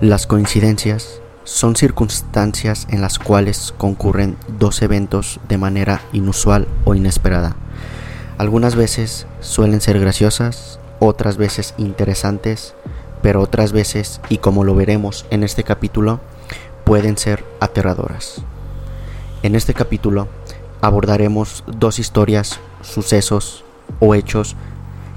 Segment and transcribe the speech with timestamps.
[0.00, 7.54] Las coincidencias son circunstancias en las cuales concurren dos eventos de manera inusual o inesperada.
[8.38, 12.74] Algunas veces suelen ser graciosas, otras veces interesantes,
[13.20, 16.20] pero otras veces, y como lo veremos en este capítulo,
[16.84, 18.40] pueden ser aterradoras.
[19.42, 20.28] En este capítulo
[20.80, 23.66] abordaremos dos historias, sucesos
[23.98, 24.56] o hechos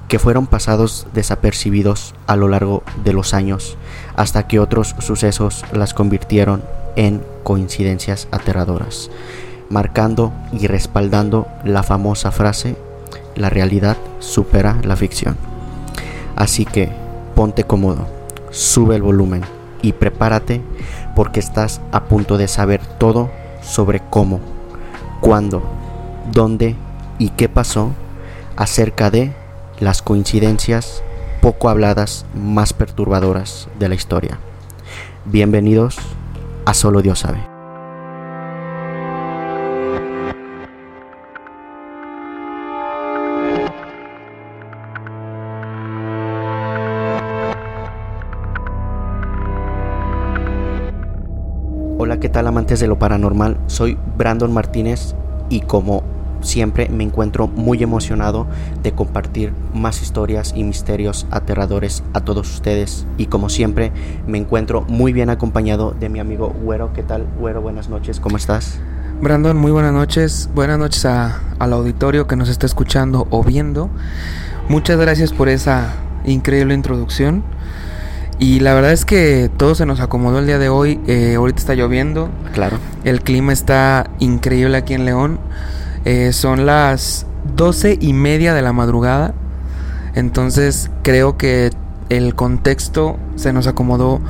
[0.08, 3.78] que fueron pasados desapercibidos a lo largo de los años,
[4.16, 6.62] hasta que otros sucesos las convirtieron
[6.96, 9.10] en coincidencias aterradoras,
[9.68, 12.76] marcando y respaldando la famosa frase,
[13.34, 15.36] la realidad supera la ficción.
[16.36, 16.90] Así que
[17.34, 18.06] ponte cómodo,
[18.50, 19.42] sube el volumen
[19.82, 20.62] y prepárate
[21.14, 23.30] porque estás a punto de saber todo
[23.62, 24.40] sobre cómo,
[25.20, 25.62] cuándo,
[26.32, 26.76] dónde
[27.18, 27.90] y qué pasó
[28.56, 29.32] acerca de
[29.80, 31.02] las coincidencias
[31.44, 34.38] poco habladas más perturbadoras de la historia.
[35.26, 35.98] Bienvenidos
[36.64, 37.46] a Solo Dios sabe.
[51.98, 53.58] Hola, ¿qué tal amantes de lo paranormal?
[53.66, 55.14] Soy Brandon Martínez
[55.50, 56.13] y como
[56.44, 58.46] siempre me encuentro muy emocionado
[58.82, 63.06] de compartir más historias y misterios aterradores a todos ustedes.
[63.18, 63.92] Y como siempre,
[64.26, 66.92] me encuentro muy bien acompañado de mi amigo Güero.
[66.92, 67.62] ¿Qué tal, Güero?
[67.62, 68.78] Buenas noches, ¿cómo estás?
[69.20, 70.50] Brandon, muy buenas noches.
[70.54, 73.88] Buenas noches a, al auditorio que nos está escuchando o viendo.
[74.68, 77.44] Muchas gracias por esa increíble introducción.
[78.38, 81.00] Y la verdad es que todo se nos acomodó el día de hoy.
[81.06, 82.28] Eh, ahorita está lloviendo.
[82.52, 82.78] Claro.
[83.04, 85.38] El clima está increíble aquí en León.
[86.04, 89.34] Eh, son las doce y media de la madrugada.
[90.14, 91.70] Entonces creo que
[92.08, 94.20] el contexto se nos acomodó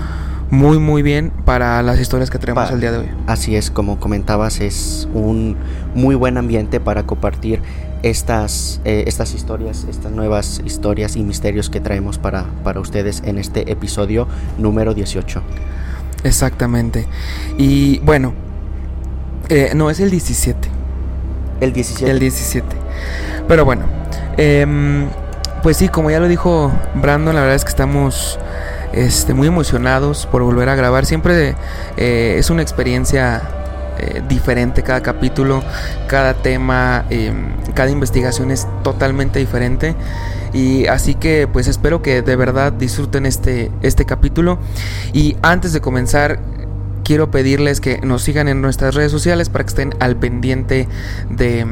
[0.51, 3.09] muy muy bien para las historias que tenemos el día de hoy.
[3.27, 5.57] Así es, como comentabas, es un
[5.95, 7.61] muy buen ambiente para compartir
[8.03, 13.39] estas, eh, estas historias, estas nuevas historias y misterios que traemos para, para ustedes en
[13.39, 14.29] este episodio
[14.59, 15.43] número 18.
[16.23, 17.07] Exactamente.
[17.59, 18.35] Y bueno,
[19.49, 20.84] eh, no es el 17.
[21.61, 22.11] El 17.
[22.11, 22.67] El 17.
[23.49, 23.85] Pero bueno,
[24.37, 25.07] em,
[25.63, 28.39] pues sí, como ya lo dijo Brandon, la verdad es que estamos
[28.93, 31.07] este, muy emocionados por volver a grabar.
[31.07, 31.55] Siempre
[31.97, 33.43] eh, es una experiencia
[33.99, 35.63] eh, diferente cada capítulo,
[36.09, 39.95] cada tema, em, cada investigación es totalmente diferente.
[40.53, 44.59] Y así que pues espero que de verdad disfruten este, este capítulo.
[45.13, 46.39] Y antes de comenzar,
[47.05, 50.89] quiero pedirles que nos sigan en nuestras redes sociales para que estén al pendiente
[51.31, 51.67] de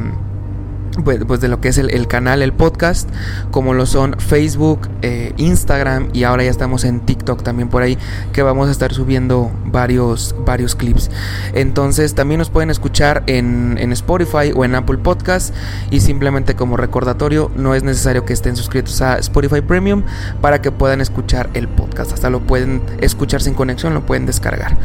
[1.05, 3.09] pues, pues, de lo que es el, canal, el podcast,
[3.51, 7.97] como lo son Facebook, eh, Instagram y ahora ya estamos en TikTok también por ahí,
[8.33, 11.11] que vamos a estar subiendo varios, varios clips.
[11.55, 15.55] Entonces también nos pueden escuchar en, en Spotify o en Apple Podcast
[15.91, 20.03] y simplemente como recordatorio, no es necesario que estén suscritos a Spotify Premium
[20.41, 22.13] para que puedan escuchar el podcast.
[22.13, 24.77] Hasta lo pueden escuchar sin conexión, lo pueden descargar.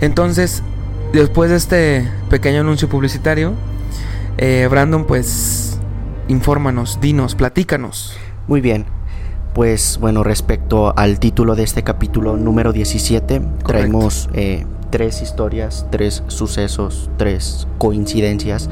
[0.00, 0.62] Entonces,
[1.12, 3.52] después de este pequeño anuncio publicitario,
[4.38, 5.78] eh, Brandon, pues,
[6.28, 8.16] infórmanos, dinos, platícanos.
[8.46, 8.86] Muy bien.
[9.54, 16.24] Pues bueno, respecto al título de este capítulo número 17, traemos eh, tres historias, tres
[16.26, 18.68] sucesos, tres coincidencias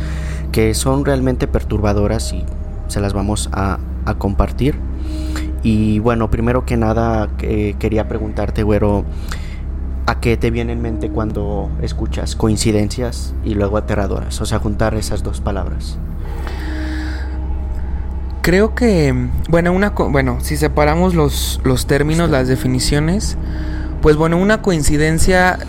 [0.50, 2.44] que son realmente perturbadoras y
[2.88, 3.78] se las vamos a,
[4.18, 4.74] compartir.
[5.62, 9.04] Y bueno, primero que nada eh, quería preguntarte, güero,
[10.04, 14.40] ¿A qué te viene en mente cuando escuchas coincidencias y luego aterradoras?
[14.40, 15.96] O sea, juntar esas dos palabras.
[18.42, 19.14] Creo que,
[19.48, 23.36] bueno, una, bueno, si separamos los, los términos, las definiciones,
[24.00, 25.60] pues bueno, una coincidencia,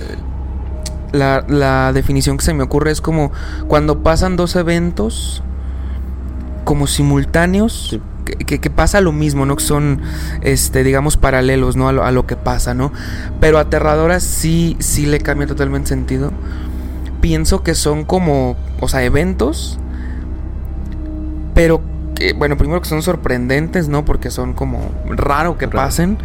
[1.11, 3.31] la, la definición que se me ocurre es como
[3.67, 5.43] cuando pasan dos eventos
[6.63, 9.55] como simultáneos, que, pasa lo mismo, ¿no?
[9.55, 10.01] Que son,
[10.41, 11.89] este, digamos, paralelos, ¿no?
[11.89, 12.91] A lo, que pasa, ¿no?
[13.39, 16.31] Pero aterradoras sí, sí le cambia totalmente sentido.
[17.21, 19.79] Pienso que son como, o sea, eventos,
[21.53, 21.81] pero
[22.15, 24.05] que, bueno, primero que son sorprendentes, ¿no?
[24.05, 26.17] Porque son como raro que pasen.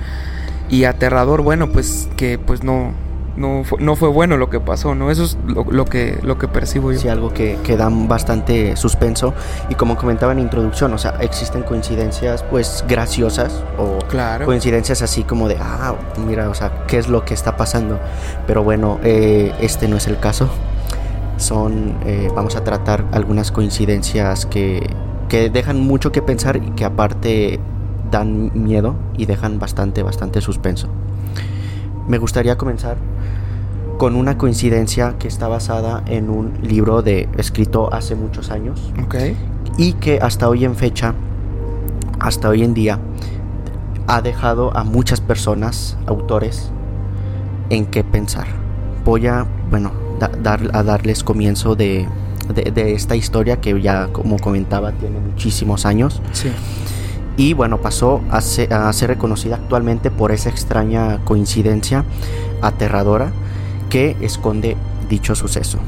[0.70, 2.92] Y aterrador, bueno, pues que pues no,
[3.38, 5.10] no fue, no fue bueno lo que pasó, ¿no?
[5.10, 6.98] Eso es lo, que, lo que percibo yo.
[6.98, 9.34] Sí, algo que, que dan bastante suspenso.
[9.68, 13.98] Y como comentaba en introducción, o sea, existen coincidencias pues graciosas o
[14.44, 15.94] coincidencias así como de, ah,
[16.26, 17.98] mira, o sea, ¿qué es lo que está pasando?
[18.46, 20.48] Pero bueno, eh, este no es el caso.
[21.36, 24.84] Son, eh, vamos a tratar algunas coincidencias que,
[25.28, 27.60] que dejan mucho que pensar y que aparte
[28.10, 30.88] dan miedo y dejan bastante, bastante suspenso.
[32.08, 32.96] Me gustaría comenzar
[33.98, 39.16] con una coincidencia que está basada en un libro de escrito hace muchos años Ok.
[39.76, 41.14] y que hasta hoy en fecha,
[42.20, 42.98] hasta hoy en día,
[44.06, 46.70] ha dejado a muchas personas, autores,
[47.70, 48.46] en qué pensar.
[49.04, 52.06] Voy a, bueno, da- dar, a darles comienzo de,
[52.54, 56.22] de- de esta historia que ya, como comentaba, tiene muchísimos años.
[56.32, 56.50] Sí.
[57.38, 62.04] Y bueno, pasó a ser, a ser reconocida actualmente por esa extraña coincidencia
[62.60, 63.30] aterradora
[63.88, 64.76] que esconde
[65.08, 65.78] dicho suceso.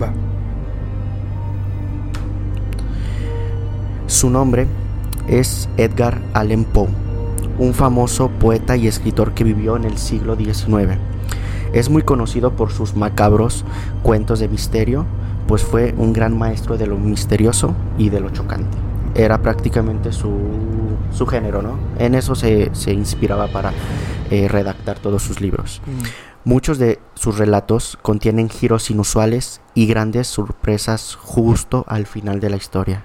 [0.00, 0.12] Va.
[4.06, 4.66] Su nombre
[5.28, 6.88] es Edgar Allan Poe,
[7.58, 10.98] un famoso poeta y escritor que vivió en el siglo XIX.
[11.72, 13.64] Es muy conocido por sus macabros
[14.02, 15.06] cuentos de misterio,
[15.46, 18.89] pues fue un gran maestro de lo misterioso y de lo chocante.
[19.14, 20.32] Era prácticamente su,
[21.12, 21.78] su género, ¿no?
[21.98, 23.72] En eso se, se inspiraba para
[24.30, 25.82] eh, redactar todos sus libros.
[25.86, 26.02] Mm.
[26.44, 32.56] Muchos de sus relatos contienen giros inusuales y grandes sorpresas justo al final de la
[32.56, 33.04] historia.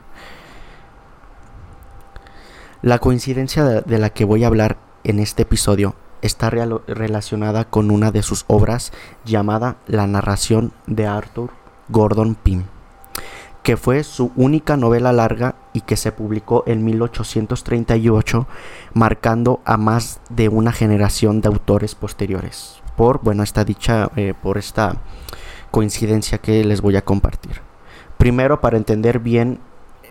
[2.81, 7.91] La coincidencia de, de la que voy a hablar en este episodio está relacionada con
[7.91, 8.91] una de sus obras
[9.25, 11.51] llamada La narración de Arthur
[11.89, 12.63] Gordon Pym,
[13.65, 18.47] que fue su única novela larga y que se publicó en 1838,
[18.93, 22.79] marcando a más de una generación de autores posteriores.
[22.95, 24.97] Por, bueno, esta dicha, eh, por esta
[25.71, 27.61] coincidencia que les voy a compartir.
[28.19, 29.59] Primero, para entender bien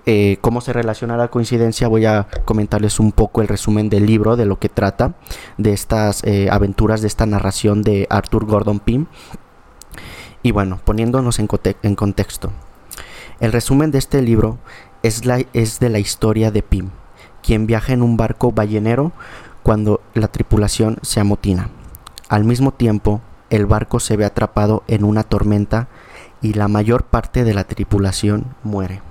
[0.05, 4.35] eh, cómo se relaciona la coincidencia, voy a comentarles un poco el resumen del libro,
[4.35, 5.15] de lo que trata,
[5.59, 9.07] de estas eh, aventuras, de esta narración de Arthur Gordon Pym.
[10.43, 12.50] Y bueno, poniéndonos en, conte- en contexto.
[13.41, 14.59] El resumen de este libro
[15.03, 16.91] es, la, es de la historia de Pym,
[17.43, 19.13] quien viaja en un barco ballenero
[19.63, 21.71] cuando la tripulación se amotina.
[22.29, 23.21] Al mismo tiempo,
[23.51, 25.89] el barco se ve atrapado en una tormenta
[26.41, 29.03] y la mayor parte de la tripulación muere.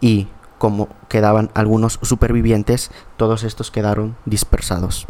[0.00, 0.28] Y
[0.58, 5.06] como quedaban algunos supervivientes, todos estos quedaron dispersados.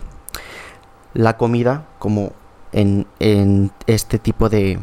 [1.12, 2.32] La comida, como
[2.72, 4.78] en, en este tipo de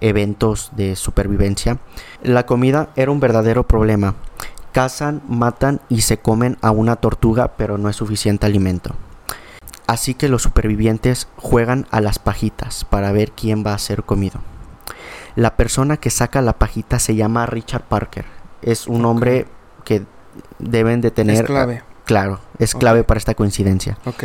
[0.00, 1.78] eventos de supervivencia,
[2.22, 4.14] la comida era un verdadero problema.
[4.72, 8.94] Cazan, matan y se comen a una tortuga, pero no es suficiente alimento.
[9.86, 14.40] Así que los supervivientes juegan a las pajitas para ver quién va a ser comido.
[15.34, 18.24] La persona que saca la pajita se llama Richard Parker.
[18.62, 19.46] Es un hombre
[19.84, 20.04] que
[20.58, 21.36] deben de tener...
[21.36, 21.82] Es clave.
[22.04, 23.98] Claro, es clave para esta coincidencia.
[24.04, 24.24] Ok.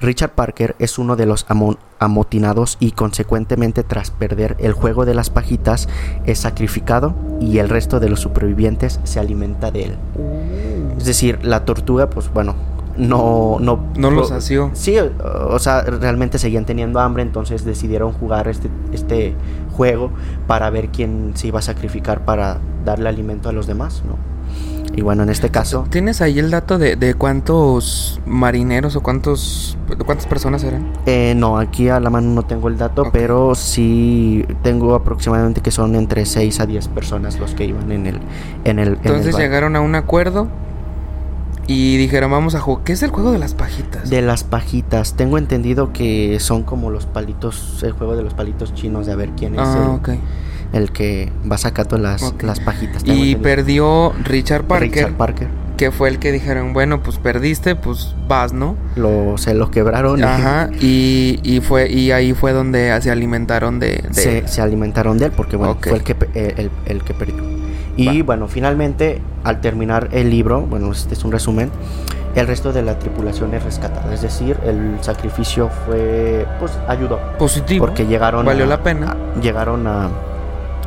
[0.00, 5.14] Richard Parker es uno de los amo- amotinados y consecuentemente tras perder el juego de
[5.14, 5.88] las pajitas
[6.24, 9.96] es sacrificado y el resto de los supervivientes se alimenta de él.
[10.96, 12.54] Es decir, la tortuga pues bueno,
[12.96, 13.58] no...
[13.60, 14.70] No, No lo pro- sació.
[14.74, 15.08] Sí, o,
[15.50, 19.34] o sea, realmente seguían teniendo hambre, entonces decidieron jugar este, este
[19.72, 20.10] juego
[20.46, 24.16] para ver quién se iba a sacrificar para darle alimento a los demás, ¿no?
[24.94, 25.86] Y bueno, en este caso...
[25.90, 30.92] ¿Tienes ahí el dato de, de cuántos marineros o cuántos cuántas personas eran?
[31.06, 35.70] Eh, no, aquí a la mano no tengo el dato, pero sí tengo aproximadamente que
[35.70, 38.16] son entre 6 a 10 personas los que iban en el
[38.64, 40.48] en el en el Entonces llegaron a un acuerdo
[41.66, 42.82] y dijeron, vamos a jugar.
[42.84, 44.08] ¿Qué es el juego de las pajitas?
[44.08, 45.14] de las pajitas.
[45.14, 49.16] Tengo entendido que son como los palitos, el juego de los palitos chinos de a
[49.16, 50.22] ver quién es ah, el, ok.
[50.72, 52.42] El que va sacando las, Ok.
[52.42, 53.02] las pajitas.
[53.04, 55.48] Y perdió Richard Parker, Richard Parker.
[55.76, 58.76] que fue el que dijeron, bueno, pues perdiste, pues vas, ¿no?
[58.96, 63.78] Lo, se lo quebraron y Ajá, y, y fue y ahí fue donde se alimentaron
[63.78, 64.02] de...
[64.08, 67.42] de- se, se alimentaron de él porque bueno, fue el que, el, el que perdió.
[67.96, 68.24] Y Va.
[68.26, 71.70] bueno, finalmente, al terminar el libro, bueno, este es un resumen,
[72.36, 74.12] el resto de la tripulación es rescatada.
[74.14, 77.18] Es decir, el sacrificio fue, pues, ayudó.
[77.38, 77.86] Positivo.
[77.86, 79.16] Porque llegaron Valió a- la pena.
[79.36, 80.10] a- llegaron a...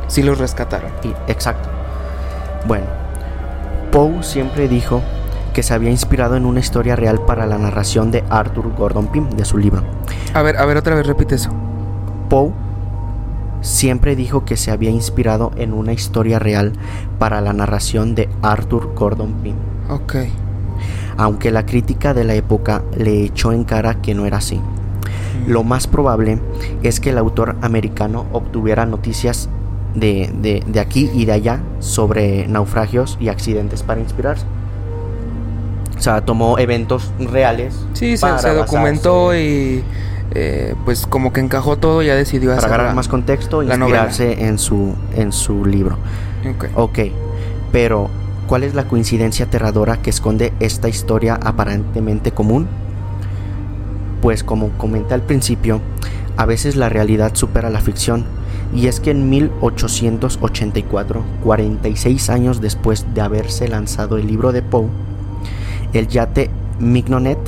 [0.08, 0.90] Sí los rescataron.
[1.02, 1.68] y- exacto.
[2.66, 2.86] Bueno,
[3.90, 5.00] Poe siempre dijo
[5.52, 9.28] que se había inspirado en una historia real para la narración de Arthur Gordon Pym,
[9.30, 9.82] de su libro.
[10.34, 11.50] A ver, a ver, otra vez repite eso.
[12.28, 12.52] Poe
[13.60, 16.72] siempre dijo que se había inspirado en una historia real
[17.18, 19.54] para la narración de Arthur Gordon Pym,
[19.90, 20.14] Ok.
[21.16, 24.60] aunque la crítica de la época le echó en cara que no era así.
[25.46, 26.38] Lo más probable
[26.82, 29.48] es que el autor americano obtuviera noticias
[29.94, 34.44] de, de- de aquí y de allá sobre naufragios y accidentes para inspirarse.
[35.98, 37.74] O sea, tomó eventos reales.
[37.92, 39.40] Sí, se, para se documentó basarse-
[39.80, 39.84] y
[40.34, 43.62] eh, pues como que encajó todo y ya decidió Para hacer agarrar la- más contexto,
[43.62, 45.98] la inspirarse en su, en su libro.
[46.56, 46.64] Ok.
[46.74, 46.98] Ok,
[47.70, 48.08] pero
[48.48, 52.66] ¿cuál es la coincidencia aterradora que esconde esta historia aparentemente común?
[54.20, 55.80] pues como comenté al principio,
[56.36, 58.24] a veces la realidad supera la ficción,
[58.74, 64.88] y es que en 1884, 46 años después de haberse lanzado el libro de Poe,
[65.92, 67.38] el yate Mignonet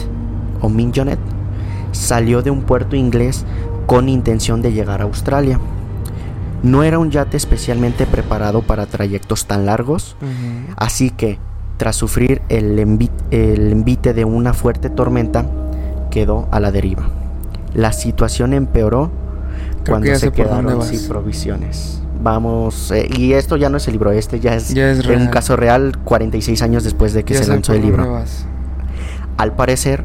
[0.61, 1.19] o Mignonet
[1.93, 3.45] salió de un puerto inglés
[3.87, 5.59] con intención de llegar a Australia.
[6.63, 10.17] No era un yate especialmente preparado para trayectos tan largos,
[10.77, 11.39] así que
[11.77, 12.79] tras sufrir el,
[13.31, 15.47] el envite de una fuerte tormenta,
[16.11, 17.09] quedó a la deriva.
[17.75, 19.11] La situación empeoró
[19.87, 22.01] cuando se quedaron sin provisiones.
[22.23, 25.99] Vamos, eh, y esto ya no es el libro, este ya es, un caso real
[26.05, 28.25] 46 años después de que se lanzó el libro.
[29.37, 30.05] Al parecer,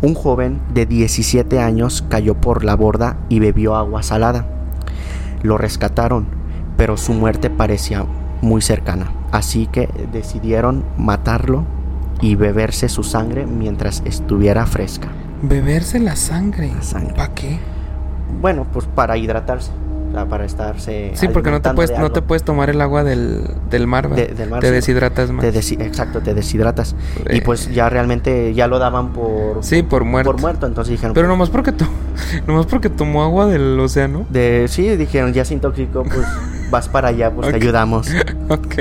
[0.00, 4.46] un joven de 17 años cayó por la borda y bebió agua salada.
[5.42, 6.26] Lo rescataron,
[6.76, 8.04] pero su muerte parecía
[8.40, 11.64] muy cercana, así que decidieron matarlo
[12.20, 15.08] y beberse su sangre mientras estuviera fresca.
[15.42, 16.72] ¿Beberse la sangre?
[16.74, 17.14] La sangre.
[17.14, 17.58] ¿Para qué?
[18.40, 19.70] Bueno, pues para hidratarse.
[20.08, 21.12] O sea, para estarse.
[21.14, 24.48] Sí, porque no te puedes, no te puedes tomar el agua del, del mar, del
[24.48, 25.44] mar Te deshidratas más.
[25.44, 26.94] exacto, te deshidratas.
[27.30, 29.62] Y pues ya realmente ya lo daban por.
[29.62, 30.32] Sí, por muerto.
[30.32, 31.12] Por muerto, entonces dijeron.
[31.14, 31.74] Pero nomás porque,
[32.46, 34.24] nomás porque tomó agua del océano.
[34.30, 36.26] De, sí, dijeron, ya se intoxicó, pues
[36.70, 38.08] vas para allá, pues te ayudamos.
[38.48, 38.76] ok.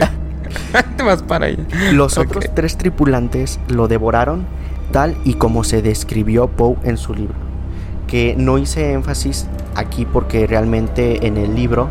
[0.96, 1.64] te vas para allá.
[1.92, 4.46] Los otros tres tripulantes lo devoraron
[4.94, 7.47] tal y como se describió Poe en su libro
[8.08, 9.46] que no hice énfasis
[9.76, 11.90] aquí porque realmente en el libro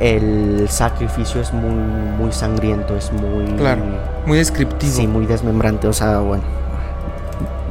[0.00, 1.70] el sacrificio es muy,
[2.18, 3.44] muy sangriento, es muy...
[3.56, 3.82] Claro,
[4.26, 4.92] muy descriptivo.
[4.92, 6.42] Sí, muy desmembrante, o sea, bueno.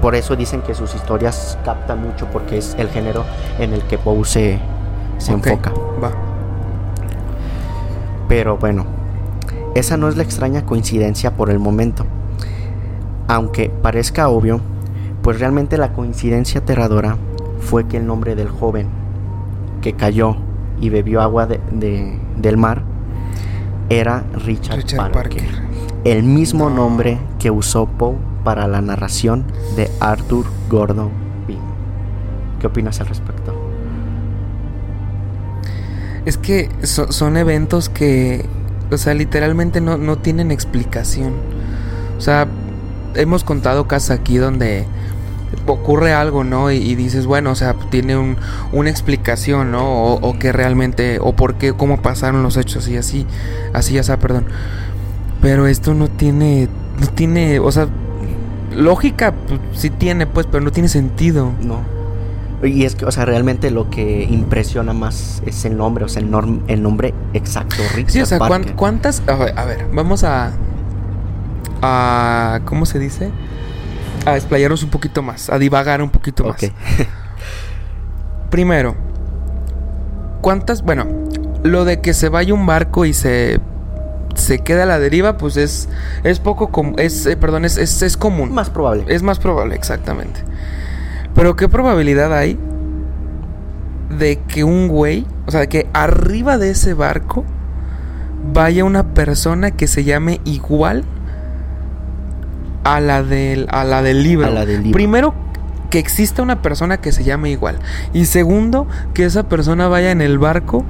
[0.02, 3.26] Por eso dicen que sus historias captan mucho porque es el género
[3.60, 4.60] en el que Poe se,
[5.28, 5.74] enfoca.
[6.02, 6.12] Va.
[8.30, 8.86] Pero bueno,
[9.76, 12.06] esa no es la extraña coincidencia por el momento.
[13.28, 14.62] Aunque parezca obvio,
[15.22, 17.18] pues realmente la coincidencia aterradora
[17.62, 18.88] fue que el nombre del joven
[19.82, 20.36] que cayó
[20.80, 21.60] y bebió agua de,
[22.38, 22.84] del mar
[23.90, 25.44] era Richard, Parker,
[26.04, 31.12] el mismo nombre que usó Poe para la narración de Arthur Gordon
[31.46, 31.60] Pym.
[32.60, 33.54] ¿Qué opinas al respecto?
[36.26, 38.46] Es que son eventos que,
[38.92, 41.34] o sea, literalmente no, no tienen explicación.
[42.18, 42.48] O sea,
[43.16, 44.86] hemos contado casos aquí donde
[45.66, 46.72] ocurre algo, ¿no?
[46.72, 48.38] Y, dices, bueno, o sea, tiene un,
[48.72, 50.14] una explicación, ¿no?
[50.16, 53.26] O, que realmente, o por qué, cómo pasaron los hechos y así,
[53.74, 54.46] así ya sea, perdón.
[55.42, 56.68] Pero esto no tiene,
[57.00, 57.88] no tiene, o sea,
[58.76, 61.52] lógica pues, sí tiene, pues, pero no tiene sentido.
[61.62, 61.80] No.
[62.64, 66.22] Y es que, o sea, realmente lo que impresiona más es el nombre, o sea,
[66.22, 68.40] el, el nombre exacto, Richard Sí, o sea,
[68.76, 69.24] ¿cuántas?
[69.28, 70.52] A ver, a ver, vamos a...
[71.82, 73.32] a ¿Cómo se dice?
[74.26, 76.62] A explayarnos un poquito más, a divagar un poquito más.
[78.50, 78.96] Primero,
[80.42, 80.82] ¿cuántas?
[80.82, 81.08] Bueno,
[81.64, 83.60] lo de que se vaya un barco y se
[84.36, 85.90] se queda a la deriva, pues es
[86.24, 88.54] es poco común, es eh, perdón, es, es, es común.
[88.54, 89.06] Más probable.
[89.08, 90.42] Es más probable, exactamente.
[91.36, 92.58] Pero ¿qué probabilidad hay
[94.18, 97.46] de que un güey, o sea, que arriba de ese barco
[98.54, 101.04] vaya una persona que se llame igual
[102.84, 104.50] a la del, a la del libro.
[104.92, 105.34] Primero,
[105.90, 107.78] que exista una persona que se llame igual.
[108.14, 110.84] Y segundo, que esa persona vaya en el barco,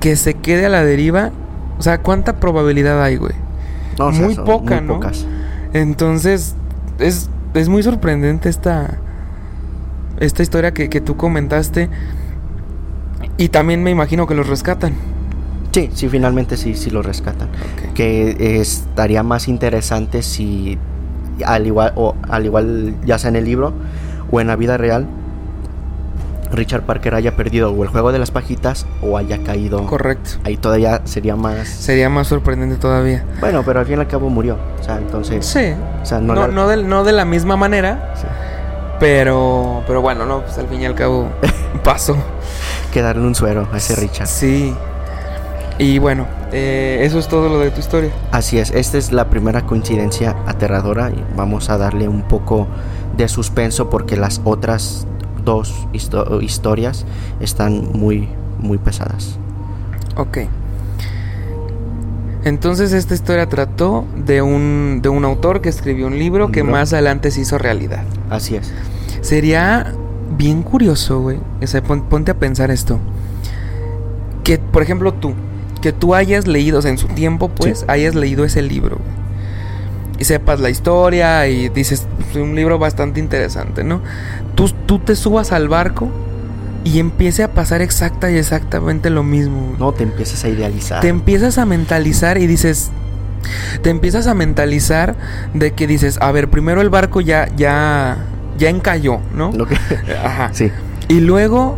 [0.00, 1.30] que se quede a la deriva.
[1.78, 3.34] O sea, ¿cuánta probabilidad hay, güey?
[3.98, 5.00] muy poca, ¿no?
[5.72, 6.54] Entonces,
[6.98, 8.98] es, es muy sorprendente esta,
[10.20, 11.88] esta historia que, que tú comentaste.
[13.36, 14.94] Y también me imagino que los rescatan.
[15.72, 17.48] Sí, sí, finalmente sí, sí lo rescatan.
[17.94, 20.78] Que estaría más interesante si,
[21.44, 23.72] al igual, o al igual ya sea en el libro
[24.30, 25.06] o en la vida real,
[26.52, 29.84] Richard Parker haya perdido o el juego de las pajitas o haya caído.
[29.86, 30.30] Correcto.
[30.44, 31.68] Ahí todavía sería más.
[31.68, 33.24] Sería más sorprendente todavía.
[33.40, 34.56] Bueno, pero al fin y al cabo murió.
[34.80, 35.44] O sea, entonces.
[35.44, 35.74] Sí.
[36.02, 38.12] O sea, no, no, de, no de la misma manera.
[38.16, 38.26] Sí.
[38.98, 41.28] Pero, pero bueno, no, pues al fin y al cabo
[41.84, 42.16] pasó.
[42.92, 44.26] Quedaron un suero a ese Richard.
[44.26, 44.74] Sí.
[45.78, 48.10] Y bueno, eh, eso es todo lo de tu historia.
[48.32, 52.66] Así es, esta es la primera coincidencia aterradora y vamos a darle un poco
[53.16, 55.06] de suspenso porque las otras
[55.44, 55.86] dos
[56.42, 57.06] historias
[57.40, 59.38] están muy, muy pesadas.
[60.16, 60.38] Ok.
[62.44, 66.92] Entonces esta historia trató de un, de un autor que escribió un libro que más
[66.92, 68.02] adelante se hizo realidad.
[68.30, 68.72] Así es.
[69.20, 69.92] Sería
[70.36, 71.38] bien curioso, güey.
[71.62, 72.98] O sea, ponte a pensar esto.
[74.44, 75.34] Que, por ejemplo, tú,
[75.78, 78.98] que tú hayas leído, o sea, en su tiempo, pues, hayas leído ese libro.
[80.18, 84.00] Y sepas la historia y dices, un libro bastante interesante, ¿no?
[84.54, 86.10] Tú, tú te subas al barco
[86.84, 89.74] y empiece a pasar exacta y exactamente lo mismo.
[89.78, 91.00] No, te empiezas a idealizar.
[91.00, 92.90] Te empiezas a mentalizar y dices,
[93.82, 95.14] te empiezas a mentalizar
[95.54, 98.18] de que dices, a ver, primero el barco ya, ya,
[98.56, 99.52] ya encalló, ¿no?
[99.52, 99.76] Lo que...
[100.24, 100.50] Ajá.
[100.54, 100.70] Sí,
[101.08, 101.76] Y luego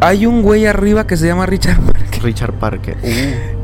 [0.00, 1.78] hay un güey arriba que se llama Richard.
[2.22, 2.96] Richard Parker.
[3.02, 3.58] Uh,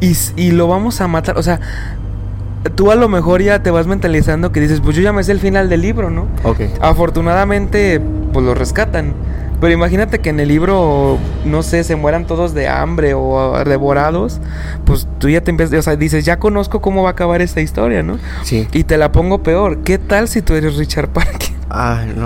[0.00, 1.38] Y, y lo vamos a matar.
[1.38, 1.60] O sea,
[2.74, 5.32] tú a lo mejor ya te vas mentalizando que dices, pues yo ya me sé
[5.32, 6.26] el final del libro, ¿no?
[6.42, 6.60] ok.
[6.80, 8.00] Afortunadamente,
[8.32, 9.14] pues lo rescatan.
[9.60, 14.40] Pero imagínate que en el libro, no sé, se mueran todos de hambre o devorados.
[14.84, 17.62] Pues tú ya te empiezas, o sea, dices, ya conozco cómo va a acabar esta
[17.62, 18.18] historia, ¿no?
[18.42, 18.68] Sí.
[18.72, 19.78] Y te la pongo peor.
[19.78, 21.53] ¿Qué tal si tú eres Richard Parker?
[22.16, 22.24] No.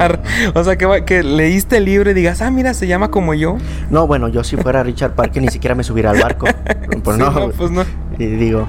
[0.60, 3.56] O sea, que, que leíste el libro y digas, ah, mira, se llama como yo.
[3.90, 6.46] No, bueno, yo si fuera Richard Parker ni siquiera me subiera al barco.
[7.04, 7.84] Pues Sí, no, pues no.
[8.18, 8.66] Y digo,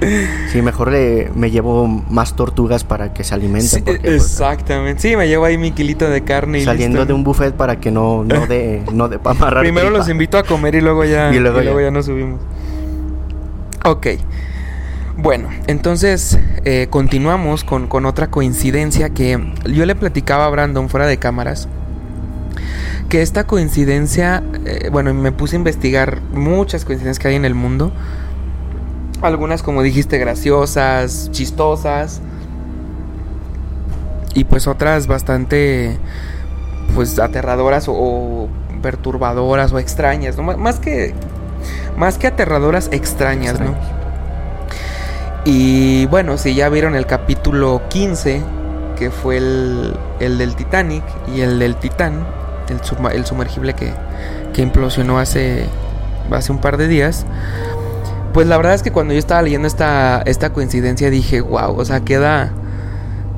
[0.52, 3.68] sí, mejor le, me llevo más tortugas para que se alimenten.
[3.68, 5.02] Sí, porque, pues, exactamente.
[5.02, 7.06] Sí, me llevo ahí mi kilito de carne y saliendo listo.
[7.06, 9.18] de un buffet para que no, no de, no de.
[9.18, 9.98] Primero tripa.
[9.98, 11.86] los invito a comer y luego ya, Y luego ya.
[11.86, 12.40] ya nos subimos.
[13.84, 14.06] Ok.
[15.16, 21.06] Bueno, entonces eh, continuamos con, con otra coincidencia que yo le platicaba a Brandon fuera
[21.06, 21.68] de cámaras.
[23.08, 27.54] Que esta coincidencia, eh, bueno, me puse a investigar muchas coincidencias que hay en el
[27.54, 27.92] mundo.
[29.20, 32.20] Algunas, como dijiste, graciosas, chistosas.
[34.32, 35.98] Y pues otras bastante,
[36.94, 38.48] pues aterradoras o,
[38.80, 40.44] perturbadoras o extrañas, ¿no?
[40.44, 41.14] Má- Más que,
[41.98, 43.74] más que aterradoras, extrañas, ¿no?
[45.44, 48.42] Y bueno, si ya vieron el capítulo 15,
[48.98, 51.02] que fue el, el del Titanic
[51.34, 52.26] y el del Titán,
[52.68, 52.80] el,
[53.12, 53.92] el sumergible que,
[54.52, 55.64] que implosionó hace,
[56.30, 57.24] hace un par de días,
[58.32, 61.84] pues la verdad es que cuando yo estaba leyendo esta, esta coincidencia dije, wow, o
[61.84, 62.52] sea, queda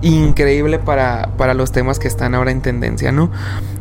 [0.03, 3.31] increíble para, para los temas que están ahora en tendencia, ¿no?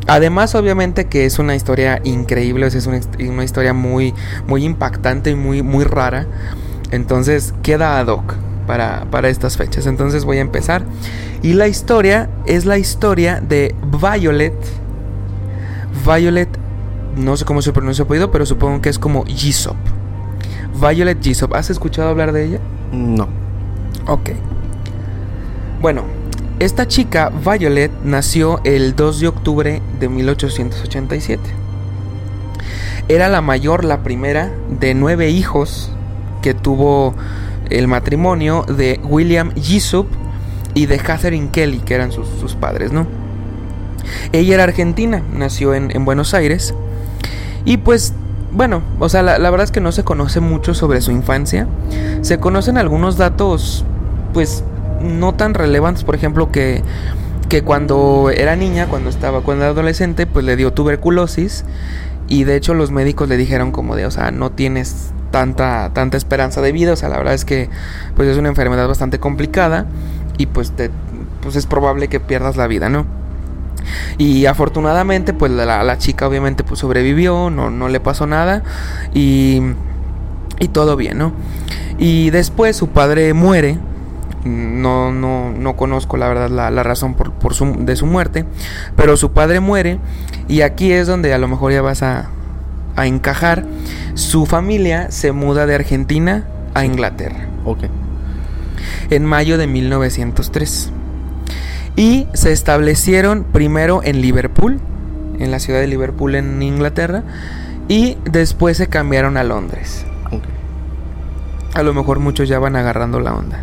[0.06, 4.14] Además, obviamente que es una historia increíble, es una, una historia muy,
[4.46, 6.26] muy impactante y muy, muy rara.
[6.92, 8.34] Entonces queda ad hoc
[8.66, 9.86] para, para estas fechas.
[9.86, 10.84] Entonces voy a empezar.
[11.42, 14.54] Y la historia es la historia de Violet.
[16.06, 16.48] Violet,
[17.16, 19.76] no sé cómo se pronuncia apellido, pero supongo que es como Jisop.
[20.80, 21.54] Violet Jisop.
[21.54, 22.60] ¿Has escuchado hablar de ella?
[22.92, 23.26] No.
[24.06, 24.30] Ok.
[25.80, 26.04] Bueno,
[26.60, 31.42] esta chica, Violet, nació el 2 de octubre de 1887.
[33.08, 35.90] Era la mayor, la primera de nueve hijos
[36.42, 37.14] que tuvo
[37.70, 40.06] el matrimonio de William Jisup
[40.74, 43.06] y de Catherine Kelly, que eran sus, sus padres, ¿no?
[44.32, 46.74] Ella era argentina, nació en, en Buenos Aires.
[47.64, 48.12] Y pues,
[48.50, 51.66] bueno, o sea, la, la verdad es que no se conoce mucho sobre su infancia.
[52.22, 53.84] Se conocen algunos datos,
[54.32, 54.64] pues,
[55.00, 56.82] no tan relevantes, por ejemplo, que,
[57.48, 61.64] que cuando era niña, cuando estaba, cuando era adolescente, pues le dio tuberculosis.
[62.28, 66.16] Y de hecho los médicos le dijeron como de, o sea, no tienes tanta, tanta
[66.16, 66.92] esperanza de vida.
[66.92, 67.68] O sea, la verdad es que
[68.14, 69.86] pues es una enfermedad bastante complicada.
[70.38, 70.90] Y pues, te,
[71.42, 73.04] pues es probable que pierdas la vida, ¿no?
[74.16, 78.62] Y afortunadamente, pues la, la chica obviamente pues, sobrevivió, no, no le pasó nada.
[79.12, 79.60] Y,
[80.60, 81.32] y todo bien, ¿no?
[81.98, 83.78] Y después su padre muere.
[84.44, 88.44] No, no, no conozco la verdad la, la razón por, por su, de su muerte.
[88.96, 89.98] Pero su padre muere.
[90.48, 92.28] Y aquí es donde a lo mejor ya vas a,
[92.96, 93.64] a encajar.
[94.14, 96.44] Su familia se muda de Argentina
[96.74, 97.84] a Inglaterra Ok.
[99.10, 100.90] en mayo de 1903.
[101.96, 104.80] Y se establecieron primero en Liverpool,
[105.38, 107.22] en la ciudad de Liverpool en Inglaterra,
[107.88, 110.04] y después se cambiaron a Londres.
[111.74, 113.60] A lo mejor muchos ya van agarrando la onda.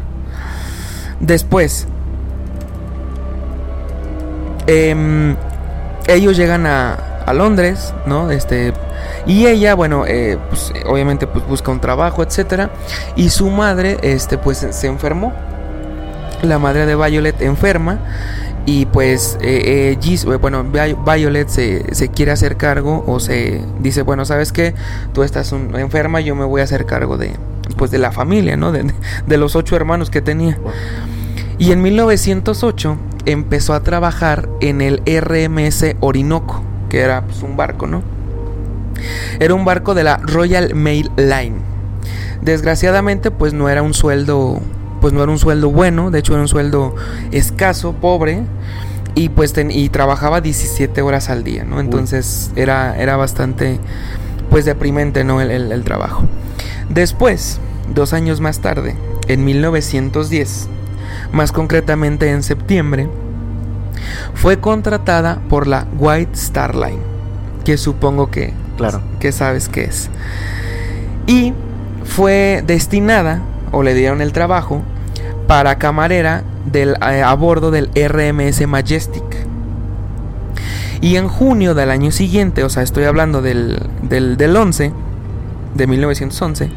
[1.19, 1.87] Después,
[4.67, 5.35] em,
[6.07, 6.93] ellos llegan a,
[7.25, 8.31] a Londres, ¿no?
[8.31, 8.73] Este,
[9.25, 12.69] y ella, bueno, eh, pues, eh, obviamente pues, busca un trabajo, etcétera.
[13.15, 15.33] Y su madre, este, pues se- enfermó.
[16.41, 17.99] La madre de Violet enferma.
[18.65, 23.61] Y pues, eh, eh, eh, bueno, Vi- Violet se, se quiere hacer cargo o se
[23.79, 24.75] dice, bueno, ¿sabes qué?
[25.13, 27.31] Tú estás enferma, yo me voy a hacer cargo de,
[27.77, 28.71] pues, de la familia, ¿no?
[28.71, 28.85] De,
[29.25, 30.57] de los ocho hermanos que tenía.
[31.57, 37.87] Y en 1908 empezó a trabajar en el RMS Orinoco, que era pues, un barco,
[37.87, 38.01] ¿no?
[39.39, 41.55] Era un barco de la Royal Mail Line.
[42.41, 44.59] Desgraciadamente, pues no era un sueldo,
[45.01, 46.95] pues no era un sueldo bueno, de hecho era un sueldo
[47.31, 48.43] escaso, pobre,
[49.15, 51.79] y pues ten- y trabajaba 17 horas al día, ¿no?
[51.79, 53.79] Entonces era, era bastante,
[54.49, 55.41] pues deprimente, ¿no?
[55.41, 56.23] El, el- el trabajo.
[56.89, 57.59] Después,
[57.93, 58.95] dos años más tarde,
[59.27, 60.69] en 1910,
[61.33, 63.09] más concretamente en septiembre,
[64.33, 66.99] fue contratada por la White Star Line,
[67.65, 69.01] que supongo que, Claro.
[69.19, 70.09] que sabes qué es.
[71.27, 71.53] Y
[72.05, 74.81] fue destinada, o le dieron el trabajo,
[75.47, 79.23] para camarera eh, a bordo del RMS Majestic.
[81.01, 84.91] Y en junio del año siguiente, o sea, estoy hablando del, del, del 11,
[85.75, 86.71] de 1911,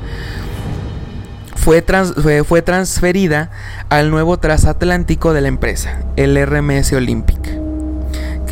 [1.57, 1.85] fue,
[2.23, 3.51] fue, fue transferida
[3.89, 7.62] al nuevo transatlántico de la empresa, el RMS Olympic.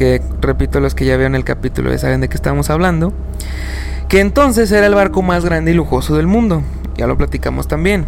[0.00, 3.12] Que repito, los que ya vieron el capítulo ya saben de qué estamos hablando.
[4.08, 6.62] Que entonces era el barco más grande y lujoso del mundo.
[6.96, 8.06] Ya lo platicamos también.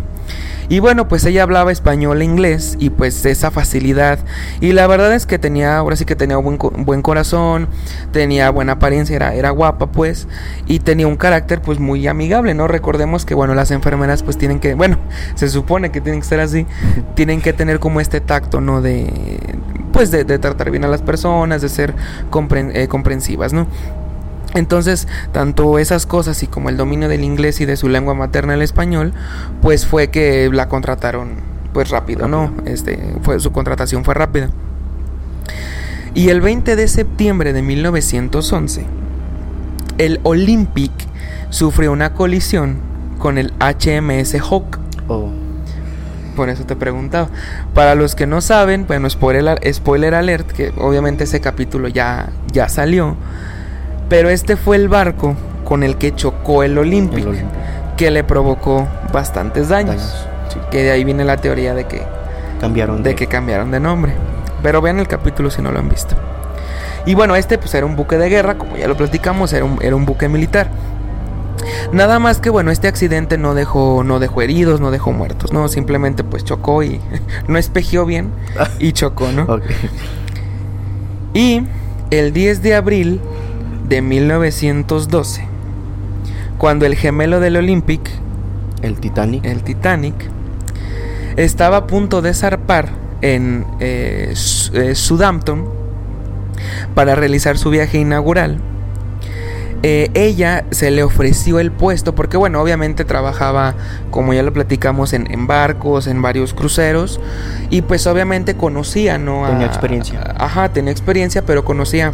[0.69, 4.19] Y bueno, pues ella hablaba español e inglés y pues esa facilidad.
[4.61, 7.69] Y la verdad es que tenía, ahora sí que tenía buen, buen corazón,
[8.13, 10.29] tenía buena apariencia, era, era guapa pues.
[10.67, 12.69] Y tenía un carácter pues muy amigable, ¿no?
[12.69, 14.99] Recordemos que bueno, las enfermeras pues tienen que, bueno,
[15.35, 16.67] se supone que tienen que ser así,
[17.15, 18.81] tienen que tener como este tacto, ¿no?
[18.81, 19.11] De,
[19.93, 21.95] pues de, de tratar bien a las personas, de ser
[22.31, 23.67] compren- eh, comprensivas, ¿no?
[24.55, 28.55] Entonces, tanto esas cosas y como el dominio del inglés y de su lengua materna
[28.55, 29.13] el español,
[29.63, 31.37] pues fue que la contrataron
[31.73, 32.53] pues rápido, ¿no?
[32.67, 34.51] Este fue su contratación fue rápida.
[36.15, 38.85] Y el 20 de septiembre de 1911,
[39.97, 40.93] el Olympic
[41.49, 42.77] sufrió una colisión
[43.19, 44.79] con el HMS Hawk.
[45.09, 45.31] Oh,
[46.37, 47.29] Por eso te preguntaba.
[47.73, 52.69] Para los que no saben, bueno, spoiler, spoiler alert, que obviamente ese capítulo ya, ya
[52.69, 53.17] salió.
[54.09, 57.97] Pero este fue el barco con el que chocó el Olympic, el Olympic.
[57.97, 59.97] que le provocó bastantes daños.
[59.97, 60.59] Daños, sí.
[60.71, 62.03] Que de ahí viene la teoría de que,
[62.61, 64.13] Cambiaron de que cambiaron de nombre.
[64.63, 66.15] Pero vean el capítulo si no lo han visto.
[67.05, 69.79] Y bueno, este pues era un buque de guerra, como ya lo platicamos, era un,
[69.83, 70.69] era un buque militar.
[71.93, 75.69] Nada más que bueno, este accidente no dejó, no dejó heridos, no dejó muertos, no,
[75.69, 77.01] simplemente pues chocó y
[77.49, 78.31] no espejió bien
[78.79, 79.43] y chocó, ¿no?
[79.49, 79.65] Ok.
[81.35, 81.63] Y
[82.11, 83.21] el 10 de abril
[83.89, 85.45] de 1912,
[86.59, 88.01] cuando el gemelo del Olympic,
[88.83, 89.45] El Titanic.
[89.45, 90.15] el Titanic,
[91.37, 92.89] estaba a punto de zarpar
[93.23, 94.35] en eh,
[94.75, 95.65] eh, Southampton
[96.95, 98.59] para realizar su viaje inaugural.
[99.85, 103.75] eh, ella se le ofreció el puesto porque bueno obviamente trabajaba
[104.11, 107.21] como ya lo platicamos en, en barcos en varios cruceros
[107.69, 110.21] y pues obviamente conocía no Tenía experiencia.
[110.21, 112.13] a- ajá tenía experiencia pero conocía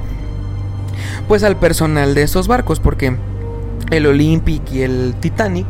[1.28, 3.16] pues al personal de esos barcos porque
[3.90, 5.66] el Olympic y el Titanic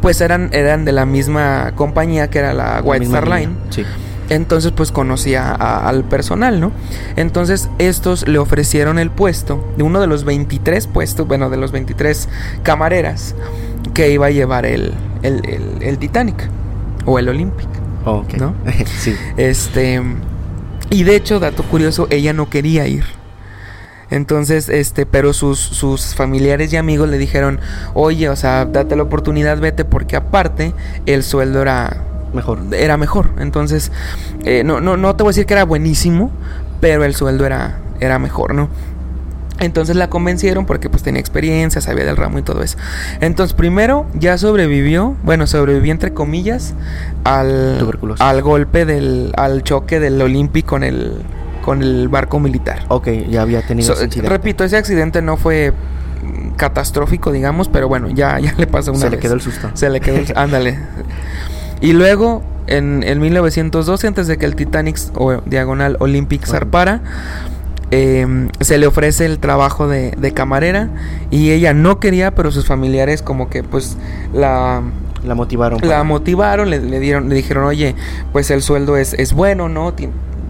[0.00, 3.28] pues eran eran de la misma compañía que era la White Star.
[3.28, 3.84] Line Sí.
[4.30, 6.72] entonces pues conocía a- al personal, ¿no?
[7.16, 11.72] Entonces estos le ofrecieron el puesto de uno de los 23 puestos, bueno, de los
[11.72, 12.28] 23
[12.62, 13.34] camareras
[13.94, 16.48] que iba a llevar el, el, el- el Titanic
[17.04, 17.68] o el Olympic.
[18.04, 18.24] Oh.
[18.38, 18.54] ¿No?
[18.98, 19.14] sí.
[19.36, 20.00] Este,
[20.90, 23.04] y de hecho, dato curioso, ella no quería ir.
[24.10, 27.60] Entonces, este, pero sus, sus familiares y amigos le dijeron,
[27.94, 30.72] oye, o sea, date la oportunidad, vete, porque aparte
[31.06, 32.58] el sueldo era Mejor.
[32.72, 33.30] era mejor.
[33.38, 33.90] Entonces,
[34.44, 36.30] eh, no, no, no te voy a decir que era buenísimo,
[36.80, 38.68] pero el sueldo era, era mejor, ¿no?
[39.60, 42.78] Entonces la convencieron porque pues tenía experiencia, sabía del ramo y todo eso.
[43.20, 46.74] Entonces primero ya sobrevivió, bueno, sobrevivió entre comillas
[47.24, 47.84] al,
[48.20, 51.22] al golpe del, al choque del Olympic con el,
[51.68, 52.84] con el barco militar.
[52.88, 54.30] Ok, ya había tenido So, ese incidente.
[54.30, 59.00] repito, ese accidente no fue mm, catastrófico, digamos, pero bueno, ya, ya le pasó una
[59.00, 59.70] Se le quedó el susto.
[59.74, 60.32] Se le quedó el...
[60.36, 60.78] ándale.
[61.82, 67.02] Y luego, en, en 1912, antes de que el Titanic o Diagonal Olympic zarpara,
[67.90, 70.88] eh, se le ofrece el trabajo de, de camarera
[71.30, 73.96] y ella no quería, pero sus familiares como que pues
[74.32, 74.82] la,
[75.22, 75.80] La motivaron.
[75.82, 77.94] la motivaron, le, le dieron, le dijeron, oye,
[78.32, 79.94] pues el sueldo es, es bueno, ¿no?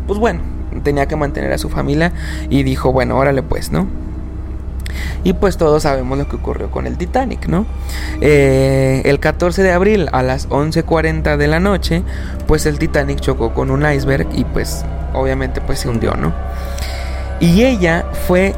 [0.06, 0.40] Pues bueno,
[0.82, 2.12] tenía que mantener a su familia
[2.48, 3.86] y dijo, bueno, órale pues, ¿no?
[5.24, 7.66] Y pues todos sabemos lo que ocurrió con el Titanic, ¿no?
[8.20, 12.02] Eh, el 14 de abril a las 11.40 de la noche,
[12.46, 16.32] pues el Titanic chocó con un iceberg y pues obviamente pues se hundió, ¿no?
[17.40, 18.54] Y ella fue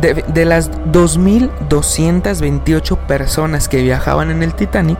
[0.00, 4.98] de, de las 2.228 personas que viajaban en el Titanic,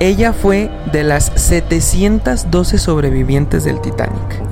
[0.00, 4.42] ella fue de las 712 sobrevivientes del Titanic.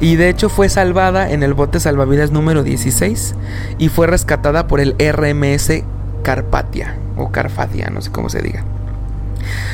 [0.00, 3.34] Y de hecho fue salvada en el bote salvavidas número 16
[3.78, 5.82] y fue rescatada por el RMS
[6.22, 8.64] Carpatia o Carpathia, no sé cómo se diga.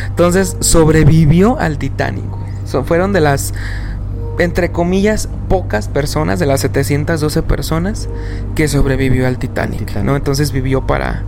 [0.07, 2.25] Entonces sobrevivió al Titanic.
[2.67, 3.53] So, fueron de las,
[4.39, 8.09] entre comillas, pocas personas, de las 712 personas
[8.55, 9.87] que sobrevivió al Titanic.
[9.87, 10.05] Titanic.
[10.05, 10.15] ¿no?
[10.17, 11.23] Entonces vivió para,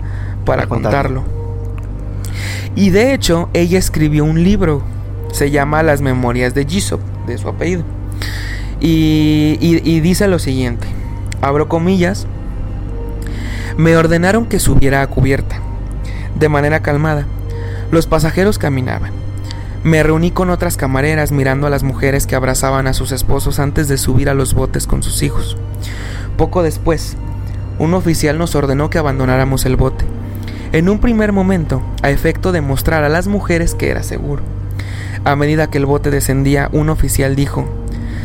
[0.44, 1.22] para Para contarlo.
[1.22, 1.44] contarlo.
[2.76, 4.82] Y de hecho, ella escribió un libro.
[5.32, 7.82] Se llama Las Memorias de Jisop, de su apellido.
[8.80, 10.86] Y, dice lo siguiente,
[11.40, 12.26] abro comillas,
[13.76, 15.56] me ordenaron que subiera a cubierta,
[16.38, 17.26] de manera calmada.
[17.90, 19.12] Los pasajeros caminaban.
[19.82, 23.88] Me reuní con otras camareras mirando a las mujeres que abrazaban a sus esposos antes
[23.88, 25.56] de subir a los botes con sus hijos.
[26.36, 27.16] Poco después,
[27.78, 30.04] un oficial nos ordenó que abandonáramos el bote,
[30.72, 34.42] en un primer momento, a efecto de mostrar a las mujeres que era seguro.
[35.24, 37.68] A medida que el bote descendía, un oficial dijo,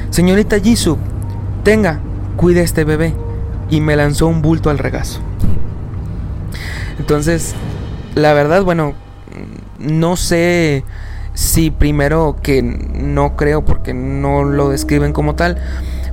[0.09, 0.97] Señorita Jisoo,
[1.63, 1.99] tenga,
[2.35, 3.13] cuide a este bebé,
[3.69, 5.19] y me lanzó un bulto al regazo.
[6.97, 7.55] Entonces,
[8.15, 8.93] la verdad, bueno,
[9.79, 10.83] no sé
[11.33, 15.57] si primero que no creo porque no lo describen como tal,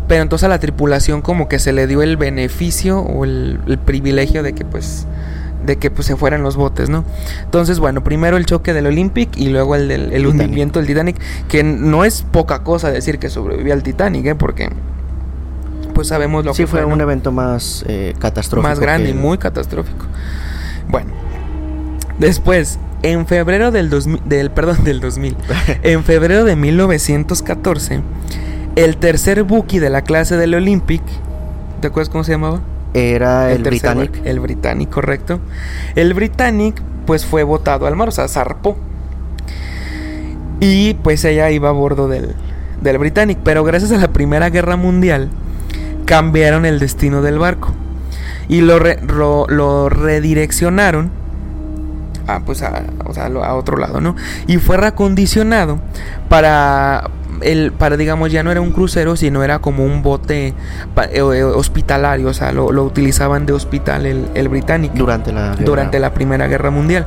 [0.07, 4.43] pero entonces a la tripulación como que se le dio el beneficio o el, privilegio
[4.43, 5.07] de que pues
[5.65, 7.05] de que pues se fueran los botes, ¿no?
[7.43, 11.17] Entonces, bueno, primero el choque del Olympic y luego el del hundimiento del Titanic,
[11.49, 14.35] que no es poca cosa decir que sobrevivió al Titanic, ¿eh?
[14.35, 14.71] Porque
[15.95, 16.83] pues sabemos lo sí, que fue.
[16.83, 18.69] fue un evento más eh, catastrófico.
[18.69, 20.05] Más grande y muy catastrófico.
[20.89, 21.11] Bueno,
[22.19, 23.91] después, en febrero del,
[24.27, 25.37] del, perdón, del 2000,
[25.83, 28.03] en febrero de 1914,
[28.77, 31.03] el tercer buki de la clase del Olympic,
[31.81, 32.61] ¿te acuerdas cómo se llamaba?
[32.97, 34.23] Era el, Britannic.
[34.25, 35.39] El Britannic, correcto.
[35.97, 38.75] El Britannic, pues fue botado al mar, o sea, zarpó.
[40.61, 42.35] Y pues ella iba a bordo del,
[42.81, 45.29] del Britannic, pero gracias a la Primera Guerra Mundial
[46.07, 47.75] cambiaron el destino del barco
[48.49, 48.79] y lo,
[49.49, 51.11] lo, redireccionaron
[52.27, 52.83] a, pues a,
[53.45, 54.17] a, otro lado, ¿no?
[54.47, 55.81] Y fue recondicionado
[56.31, 57.11] para
[57.43, 60.55] el para digamos ya no era un crucero sino era como un bote eh,
[61.13, 66.15] eh, hospitalario o sea lo, utilizaban de hospital el, el británico durante la durante la
[66.15, 67.07] primera guerra mundial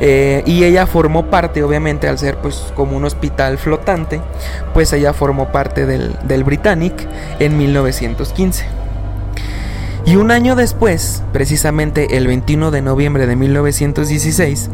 [0.00, 4.20] eh, y ella formó parte, obviamente, al ser pues como un hospital flotante,
[4.74, 6.94] pues ella formó parte del, del Britannic
[7.38, 8.66] en 1915.
[10.04, 14.70] Y un año después, precisamente el 21 de noviembre de 1916,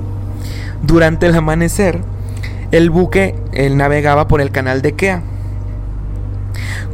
[0.82, 2.00] durante el amanecer,
[2.72, 5.22] el buque él navegaba por el canal de Kea.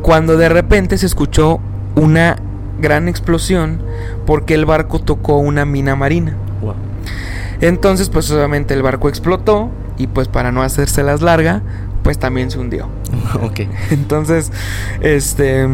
[0.03, 1.61] Cuando de repente se escuchó
[1.97, 2.37] una
[2.81, 3.81] gran explosión
[4.27, 6.37] porque el barco tocó una mina marina.
[7.61, 11.63] Entonces, pues obviamente el barco explotó y pues para no hacérselas larga,
[12.05, 12.89] pues también se hundió.
[13.43, 13.61] ok.
[13.91, 14.53] Entonces,
[15.01, 15.67] este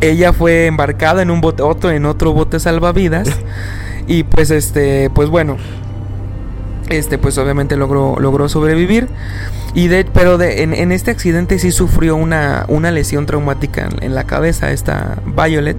[0.00, 3.28] ella fue embarcada en un bote, otro, en otro bote salvavidas.
[4.06, 5.56] y pues este, pues bueno.
[6.90, 9.08] Este, pues obviamente logró, logró sobrevivir.
[9.74, 14.24] Y de, pero de, en, este accidente sí sufrió una, una lesión traumática en, la
[14.24, 15.78] cabeza, esta Violet.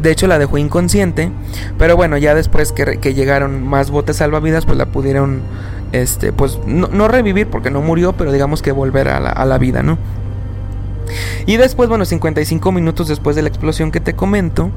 [0.00, 1.30] De hecho la dejó inconsciente.
[1.78, 5.42] Pero bueno, ya después que, llegaron más botes salvavidas, pues la pudieron,
[5.92, 9.58] este, pues no, revivir porque no murió, pero digamos que volver a la, a la
[9.58, 9.98] vida, ¿no?
[11.46, 14.70] Y después, bueno, 55 minutos después de la explosión que te comento,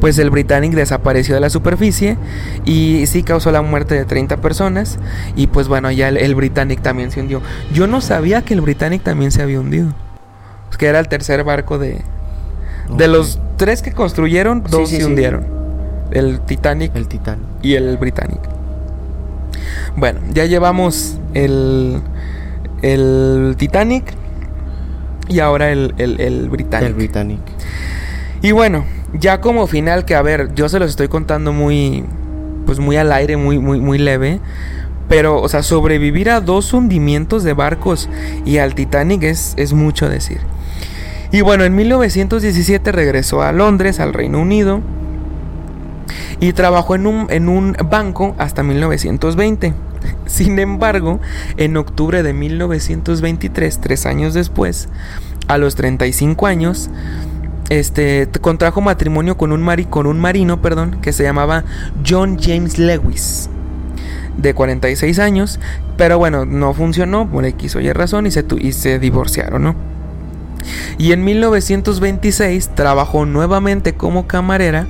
[0.00, 2.16] pues el Britannic desapareció de la superficie
[2.64, 4.98] y sí causó la muerte de 30 personas.
[5.36, 7.40] Y pues bueno, ya el, Britannic también se hundió.
[7.72, 9.94] Yo no sabía que el Britannic también se había hundido.
[10.78, 12.02] que era el tercer barco de...
[12.96, 15.46] De los tres que construyeron, dos se hundieron.
[16.10, 16.94] El Titanic.
[16.96, 17.44] El Titanic.
[17.62, 18.40] Y el Britannic.
[19.96, 22.00] Bueno, ya llevamos el,
[22.82, 24.04] el Titanic,
[25.30, 26.88] y ahora el, el, el Britannic.
[26.88, 27.40] El Britannic.
[28.42, 32.04] Y bueno, ya como final, que a ver, yo se los estoy contando muy,
[32.66, 34.40] pues muy al aire, muy, muy, muy leve.
[35.08, 38.08] Pero, o sea, sobrevivir a dos hundimientos de barcos
[38.44, 40.38] y al Titanic es, es mucho decir.
[41.32, 44.80] Y bueno, en 1917 regresó a Londres, al Reino Unido,
[46.38, 49.74] y trabajó en un, en un banco hasta 1920.
[50.30, 51.18] Sin embargo,
[51.56, 54.88] en octubre de 1923, tres años después,
[55.48, 56.88] a los 35 años,
[57.68, 61.64] este, contrajo matrimonio con un, con un marino perdón, que se llamaba
[62.08, 63.50] John James Lewis,
[64.36, 65.58] de 46 años,
[65.96, 69.74] pero bueno, no funcionó por X o Y razón y se, y se divorciaron, ¿no?
[70.96, 74.86] Y en 1926 trabajó nuevamente como camarera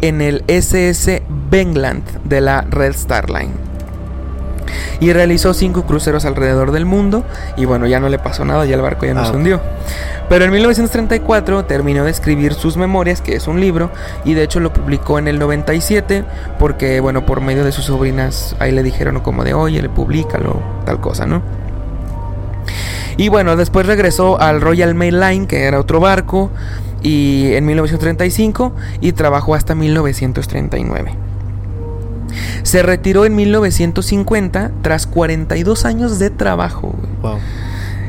[0.00, 3.67] en el SS Bengland de la Red Star Line
[5.00, 7.24] y realizó cinco cruceros alrededor del mundo
[7.56, 9.60] y bueno, ya no le pasó nada, ya el barco ya no ah, se hundió.
[10.28, 13.90] Pero en 1934 terminó de escribir sus memorias, que es un libro,
[14.24, 16.24] y de hecho lo publicó en el 97
[16.58, 20.60] porque bueno, por medio de sus sobrinas ahí le dijeron como de, oye, le públicalo,
[20.84, 21.42] tal cosa, ¿no?
[23.16, 26.50] Y bueno, después regresó al Royal Mail Line, que era otro barco,
[27.02, 31.27] y en 1935 y trabajó hasta 1939.
[32.62, 36.94] Se retiró en 1950 tras 42 años de trabajo.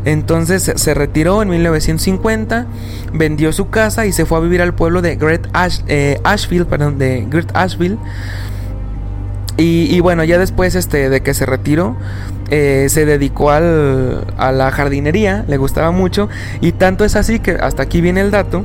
[0.06, 2.68] Entonces se retiró en 1950,
[3.14, 5.48] vendió su casa y se fue a vivir al pueblo de Great
[5.88, 7.98] eh, Asheville, perdón, de Great Asheville.
[9.62, 11.98] Y, bueno, ya después este, de que se retiró,
[12.50, 16.30] eh, se dedicó al, a la jardinería, le gustaba mucho.
[16.62, 18.64] Y tanto es así que hasta aquí viene el dato.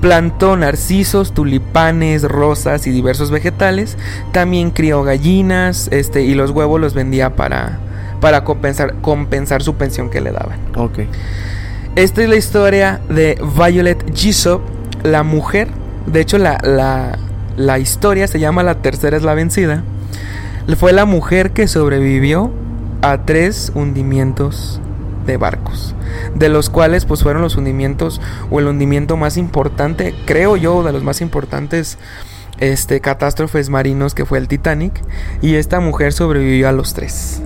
[0.00, 3.96] Plantó narcisos, tulipanes, rosas y diversos vegetales.
[4.32, 7.78] También crió gallinas este, y los huevos los vendía para,
[8.20, 10.58] para compensar, compensar su pensión que le daban.
[10.76, 11.00] Ok.
[11.96, 14.62] Esta es la historia de Violet Gisop,
[15.02, 15.68] la mujer.
[16.06, 17.18] De hecho, la, la,
[17.56, 19.84] la historia se llama La tercera es la vencida.
[20.76, 22.50] Fue la mujer que sobrevivió
[23.02, 24.80] a tres hundimientos
[25.26, 25.94] de barcos,
[26.34, 30.92] de los cuales pues fueron los hundimientos o el hundimiento más importante, creo yo, de
[30.92, 31.98] los más importantes
[32.60, 35.02] este catástrofes marinos que fue el Titanic
[35.42, 37.42] y esta mujer sobrevivió a los tres.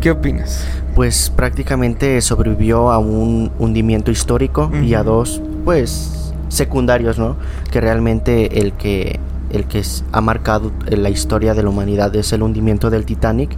[0.00, 0.64] ¿Qué opinas?
[0.94, 7.36] Pues prácticamente sobrevivió a un hundimiento histórico y a dos pues secundarios, ¿no?
[7.70, 9.18] Que realmente el que
[9.50, 9.82] el que
[10.12, 13.56] ha marcado la historia de la humanidad es el hundimiento del Titanic.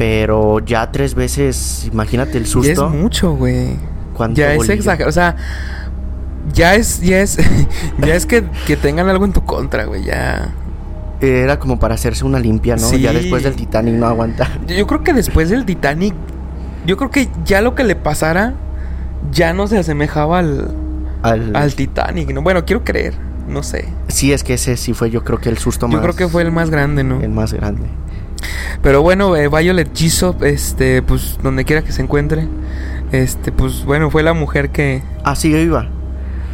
[0.00, 2.72] Pero ya tres veces, imagínate el susto.
[2.72, 3.76] Ya es mucho, güey.
[4.32, 5.10] Ya es exagerado.
[5.10, 5.36] O sea,
[6.54, 7.36] ya es, ya es,
[7.98, 10.04] ya es que, que tengan algo en tu contra, güey.
[10.04, 10.54] Ya.
[11.20, 12.90] Era como para hacerse una limpia, ¿no?
[12.94, 14.48] Ya después del Titanic no aguanta.
[14.66, 16.14] Yo creo que después del Titanic,
[16.86, 18.54] yo creo que ya lo que le pasara
[19.30, 20.74] ya no se asemejaba al,
[21.20, 22.40] al, al Titanic, ¿no?
[22.40, 23.12] Bueno, quiero creer
[23.50, 23.88] no sé.
[24.08, 25.96] Sí, es que ese sí fue yo creo que el susto más...
[25.96, 27.20] Yo creo que fue el más grande, ¿no?
[27.20, 27.82] El más grande.
[28.82, 32.48] Pero bueno, eh, Violet Jisop, este, pues donde quiera que se encuentre,
[33.12, 35.02] este, pues bueno, fue la mujer que...
[35.24, 35.88] Ah, sigue viva.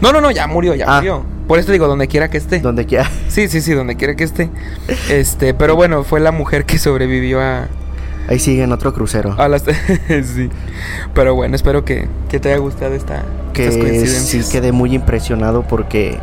[0.01, 0.97] No, no, no, ya murió, ya ah.
[0.97, 1.25] murió.
[1.47, 2.61] Por eso digo, donde quiera que esté.
[2.61, 3.11] Donde quiera.
[3.29, 4.51] Sí, sí, sí, donde quiera que esté.
[5.11, 7.69] Este, pero bueno, fue la mujer que sobrevivió a...
[8.29, 9.37] Ahí sigue en otro crucero.
[9.39, 9.63] A las...
[10.09, 10.51] sí.
[11.15, 13.25] Pero bueno, espero que, que te haya gustado esta...
[13.53, 16.19] Que sí quedé muy impresionado porque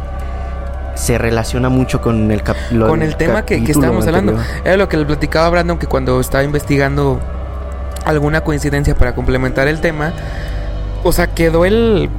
[0.95, 4.37] se relaciona mucho con el Con el tema que, que, estábamos hablando.
[4.63, 7.19] Era lo que le platicaba Brandon que cuando estaba investigando
[8.05, 10.13] alguna coincidencia para complementar el tema,
[11.03, 12.09] o sea, quedó el.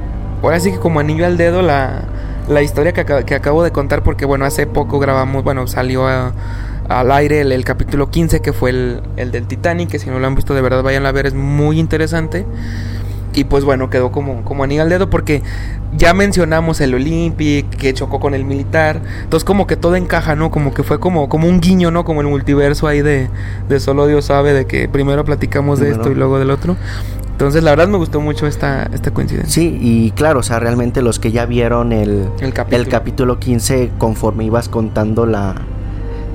[0.41, 2.03] Ahora sí que como anillo al dedo la,
[2.47, 7.11] la historia que, que acabo de contar, porque bueno, hace poco grabamos, bueno, salió al
[7.11, 10.27] aire el, el, capítulo 15, que fue el, el del Titanic, que si no lo
[10.27, 12.45] han visto de verdad vayan a ver, es muy interesante.
[13.35, 15.43] Y pues bueno, quedó como, como anillo al dedo porque
[15.95, 19.01] ya mencionamos el Olympic, que chocó con el militar.
[19.23, 20.51] Entonces como que todo encaja, ¿no?
[20.51, 22.05] Como que fue como, como un guiño, ¿no?
[22.05, 23.29] Como el multiverso ahí de,
[23.67, 26.77] de solo Dios sabe, de que primero platicamos de esto y luego del otro.
[27.35, 29.53] Entonces, la verdad me gustó mucho esta, esta coincidencia.
[29.53, 32.81] Sí, y claro, o sea, realmente los que ya vieron el, el, capítulo.
[32.81, 35.55] el capítulo 15, conforme ibas contando la,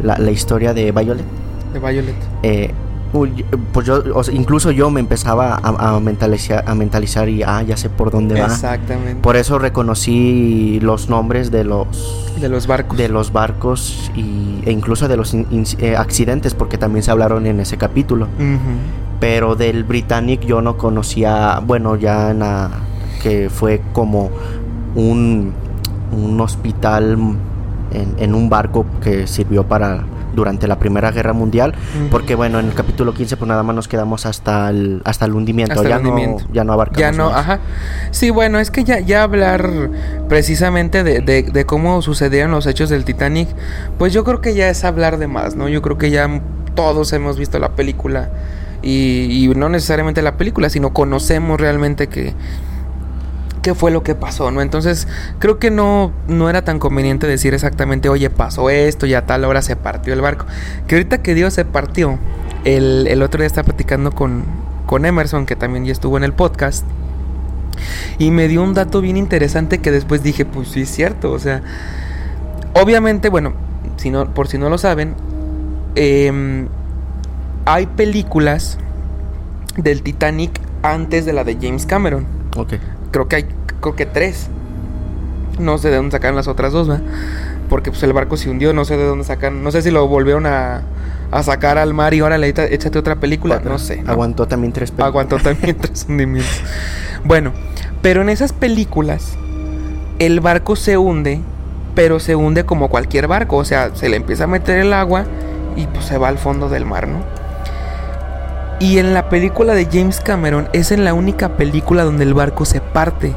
[0.02, 1.24] la, la historia de Violet.
[1.72, 2.14] De Violet.
[2.42, 2.74] Eh,
[3.12, 8.11] pues yo, incluso yo me empezaba a, mentalizar, a mentalizar y ah, ya sé por
[8.11, 8.46] dónde va.
[8.46, 9.20] Exactamente.
[9.20, 14.70] Por eso reconocí los nombres de los de los barcos, de los barcos y, e
[14.70, 18.29] incluso de los eh, accidentes, porque también se hablaron en ese capítulo.
[19.18, 22.70] Pero del Britannic yo no conocía, bueno, ya
[23.23, 24.31] que fue como
[24.94, 25.53] un,
[26.12, 27.18] un hospital
[27.92, 31.75] en, en un barco que sirvió para durante la Primera Guerra Mundial,
[32.11, 35.35] porque bueno, en el capítulo 15 pues nada más nos quedamos hasta el hasta el
[35.35, 37.61] hundimiento, ya no ya no abarcamos Ya no, ajá.
[38.11, 39.69] Sí, bueno, es que ya ya hablar
[40.29, 43.49] precisamente de, de, cómo sucedieron los hechos del Titanic,
[43.99, 45.69] pues yo creo que ya es hablar de más, ¿no?
[45.69, 46.40] Yo creo que ya
[46.75, 48.31] todos hemos visto la película
[48.83, 52.35] y, y no necesariamente la película, sino conocemos realmente que
[53.62, 54.62] qué fue lo que pasó, ¿no?
[54.62, 55.07] Entonces,
[55.38, 59.44] creo que no, no era tan conveniente decir exactamente, oye, pasó esto y a tal
[59.44, 60.46] hora se partió el barco.
[60.87, 62.18] Que ahorita que Dios se partió,
[62.64, 64.44] el, el otro día estaba platicando con,
[64.87, 66.84] con Emerson, que también ya estuvo en el podcast,
[68.18, 71.39] y me dio un dato bien interesante que después dije, pues sí es cierto, o
[71.39, 71.62] sea,
[72.74, 73.55] obviamente, bueno,
[73.97, 75.14] si no, por si no lo saben,
[75.95, 76.68] em,
[77.64, 78.78] hay películas
[79.76, 82.26] del Titanic antes de la de James Cameron.
[82.57, 82.74] Ok
[83.11, 83.47] creo que hay,
[83.81, 84.49] creo que tres.
[85.59, 87.05] No sé de dónde sacaron las otras dos, ¿verdad?
[87.68, 90.07] Porque pues el barco se hundió, no sé de dónde sacan, no sé si lo
[90.09, 90.83] volvieron a,
[91.31, 94.03] a sacar al mar y ahora le échate otra película, no sé.
[94.07, 95.09] Aguantó también tres películas.
[95.09, 96.62] Aguantó también tres hundimientos.
[97.24, 97.53] Bueno,
[98.03, 99.37] pero en esas películas
[100.18, 101.41] el barco se hunde,
[101.95, 105.24] pero se hunde como cualquier barco, o sea, se le empieza a meter el agua
[105.76, 107.20] y pues se va al fondo del mar, ¿no?
[108.81, 112.64] Y en la película de James Cameron es en la única película donde el barco
[112.64, 113.35] se parte.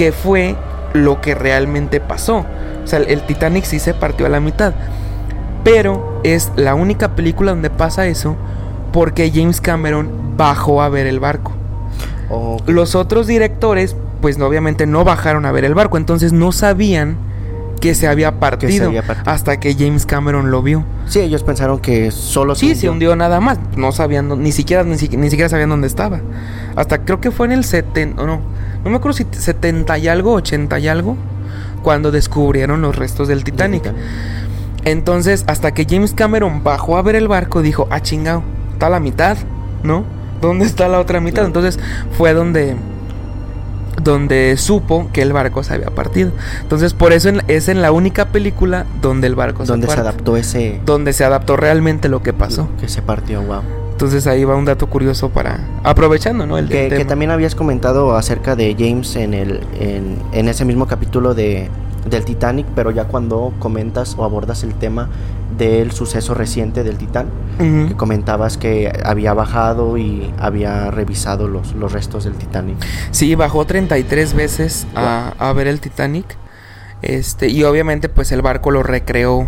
[0.00, 0.56] Que fue
[0.94, 2.46] lo que realmente pasó.
[2.82, 4.72] O sea, el Titanic sí se partió a la mitad.
[5.62, 8.34] Pero es la única película donde pasa eso
[8.94, 11.52] porque James Cameron bajó a ver el barco.
[12.66, 17.16] Los otros directores, pues no, obviamente no bajaron a ver el barco, entonces no sabían
[17.80, 19.30] que se había partido, había partido.
[19.30, 20.84] hasta que James Cameron lo vio.
[21.06, 23.58] Sí, ellos pensaron que solo Sí, se hundió nada más.
[23.76, 26.20] No sabían, ni siquiera, ni, siqui- ni siquiera sabían dónde estaba.
[26.76, 28.40] Hasta creo que fue en el 70, no,
[28.84, 31.16] no me acuerdo si 70 y algo, 80 y algo,
[31.82, 33.92] cuando descubrieron los restos del Titanic.
[34.84, 39.00] Entonces, hasta que James Cameron bajó a ver el barco, dijo, ah, chingado, está la
[39.00, 39.36] mitad,
[39.82, 40.04] ¿no?
[40.40, 41.42] ¿Dónde está la otra mitad?
[41.42, 41.46] Claro.
[41.48, 41.78] Entonces,
[42.16, 42.76] fue donde
[44.02, 46.30] donde supo que el barco se había partido.
[46.62, 50.38] Entonces, por eso en- es en la única película donde el barco Donde se adaptó
[50.38, 52.68] ese Donde se adaptó realmente lo que pasó.
[52.80, 53.60] que se partió, wow.
[54.00, 56.56] Entonces ahí va un dato curioso para aprovechando, ¿no?
[56.56, 61.34] El Que, también habías comentado acerca de James en el en, en ese mismo capítulo
[61.34, 61.68] de
[62.08, 65.10] del Titanic, pero ya cuando comentas o abordas el tema
[65.58, 67.26] del suceso reciente del Titán,
[67.58, 72.78] que comentabas que había bajado y había revisado los, los restos del Titanic.
[73.10, 76.38] Sí, bajó 33 veces a, a ver el Titanic.
[77.02, 79.46] Este, y obviamente pues el barco lo recreó.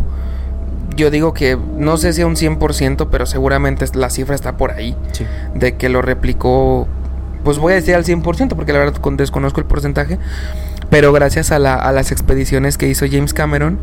[0.97, 4.73] Yo digo que no sé si a un 100%, pero seguramente la cifra está por
[4.73, 4.97] ahí.
[5.13, 5.25] Sí.
[5.55, 6.87] De que lo replicó,
[7.45, 10.19] pues voy a decir al 100%, porque la verdad con- desconozco el porcentaje.
[10.91, 13.79] Pero gracias a, la- a las expediciones que hizo James Cameron,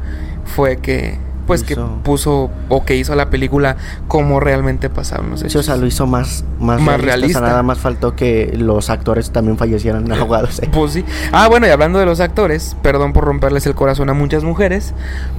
[0.45, 1.17] fue que,
[1.49, 3.75] pues que puso o que hizo la película
[4.07, 5.65] como realmente pasaron los Sí, o hechos.
[5.65, 7.01] sea, lo hizo más, más, Más realista.
[7.01, 7.39] O realista.
[7.39, 10.59] sea, nada más faltó que los actores también fallecieran ahogados.
[10.61, 10.69] ¿eh?
[10.71, 11.03] Pues sí.
[11.31, 14.93] Ah, bueno, y hablando de los actores, perdón por romperles el corazón a muchas mujeres,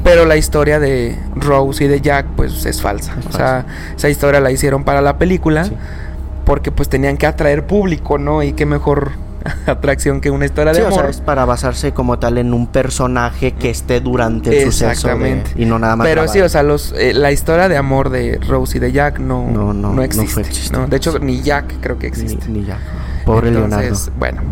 [0.04, 3.14] pero la historia de Rose y de Jack, pues es falsa.
[3.18, 3.64] Es o sea,
[3.96, 5.76] esa historia la hicieron para la película, Sí.
[6.44, 8.42] porque pues tenían que atraer público, ¿no?
[8.42, 9.12] Y qué mejor
[9.66, 11.10] atracción que una historia de Sí, o sea, amor.
[11.10, 15.50] es para basarse como tal en un personaje que esté durante el suceso de- Exactamente.
[15.56, 18.38] y no nada más Pero sí, o sea, los, eh, la historia de amor de
[18.46, 20.42] Rose y de Jack no, No, no, no existe.
[20.72, 20.86] ¿no?
[20.86, 22.48] De hecho, ni Jack creo que existe.
[22.48, 22.78] Ni, ni ya.
[23.24, 24.42] Pobre Entonces, Bueno.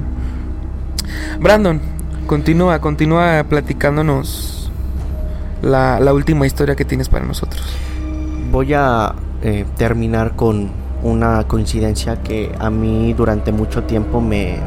[1.41, 1.81] Brandon,
[2.27, 4.71] continúa, continúa platicándonos
[5.63, 7.63] la, la última historia que tienes para nosotros.
[8.01, 8.51] Leonardo.
[8.53, 10.71] Voy a eh, terminar con
[11.03, 14.59] una coincidencia que a mí durante mucho tiempo me,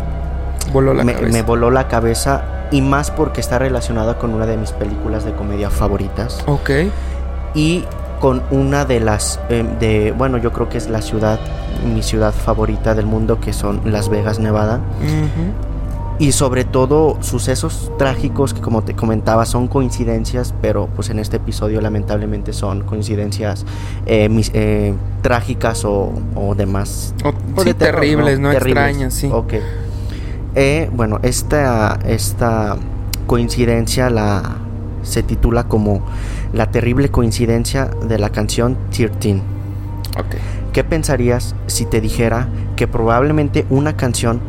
[0.73, 1.33] Voló la me, cabeza.
[1.33, 5.33] me voló la cabeza y más porque está relacionada con una de mis películas de
[5.33, 6.69] comedia favoritas Ok.
[7.53, 7.83] y
[8.21, 11.39] con una de las eh, de bueno yo creo que es la ciudad
[11.93, 14.79] mi ciudad favorita del mundo que son Las Vegas Nevada.
[16.21, 21.37] Y sobre todo sucesos trágicos que como te comentaba son coincidencias pero pues en este
[21.37, 23.65] episodio lamentablemente son coincidencias
[24.05, 24.93] eh, mis- eh,
[25.23, 28.51] trágicas o, o demás O- sí, de terror, terribles, ¿no?
[28.51, 28.85] Terribles.
[28.85, 29.29] Extrañas, sí.
[29.33, 29.53] Ok.
[30.53, 32.77] Eh, bueno, esta, esta
[33.25, 34.57] coincidencia la,
[35.01, 36.03] se titula como
[36.53, 39.37] La terrible coincidencia de la canción 13.
[40.19, 40.35] Ok.
[40.73, 44.39] ¿Qué pensarías si te dijera que probablemente una canción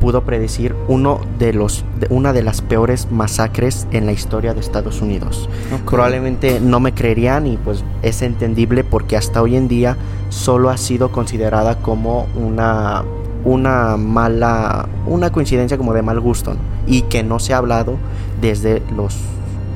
[0.00, 4.60] pudo predecir uno de los, de una de las peores masacres en la historia de
[4.60, 5.48] Estados Unidos?
[5.86, 9.96] Probablemente no me creerían y pues es entendible porque hasta hoy en día
[10.30, 13.04] solo ha sido considerada como una
[13.42, 16.60] una mala una coincidencia como de mal gusto ¿no?
[16.86, 17.96] y que no se ha hablado
[18.40, 19.16] desde los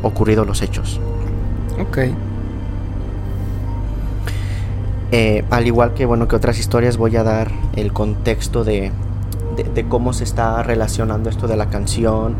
[0.02, 1.00] ocurridos los hechos.
[1.80, 1.98] Ok.
[5.12, 8.90] Eh, al igual que bueno que otras historias voy a dar el contexto de,
[9.54, 12.34] de, de cómo se está relacionando esto de la canción,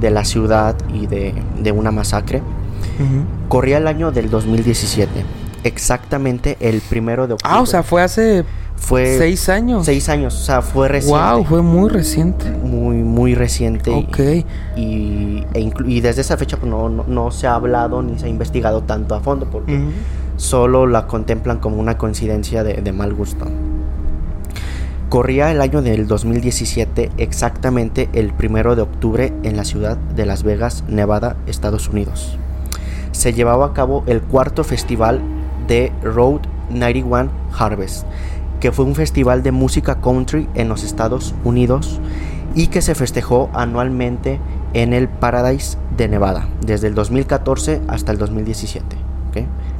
[0.00, 2.38] de la ciudad y de, de una masacre.
[2.38, 3.24] Ujú.
[3.48, 5.24] Corría el año del 2017,
[5.64, 7.52] exactamente el primero de octubre.
[7.54, 8.44] Ah, o sea, fue hace
[8.76, 9.84] fue seis años.
[9.84, 11.20] seis años, o sea, fue reciente.
[11.20, 12.50] Wow, fue muy reciente.
[12.50, 13.90] Muy, muy reciente.
[13.90, 14.18] Ok.
[14.76, 18.26] Y, e y desde esa fecha pues, no, no, no se ha hablado ni se
[18.26, 19.90] ha investigado tanto a fondo porque Ujú.
[20.36, 23.46] solo la contemplan como una coincidencia de, de mal gusto.
[25.10, 30.44] Corría el año del 2017, exactamente el primero de octubre, en la ciudad de Las
[30.44, 32.38] Vegas, Nevada, Estados Unidos.
[33.10, 35.20] Se llevaba a cabo el cuarto festival
[35.66, 38.06] de Road 91 Harvest,
[38.60, 41.98] que fue un festival de música country en los Estados Unidos
[42.54, 44.38] y que se festejó anualmente
[44.74, 48.96] en el Paradise de Nevada, desde el 2014 hasta el 2017.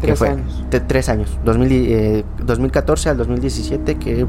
[0.00, 0.02] ¿Ok?
[0.02, 0.64] Que Tres fue años.
[0.70, 4.26] de- tres años, 2000, eh, 2014 al 2017, que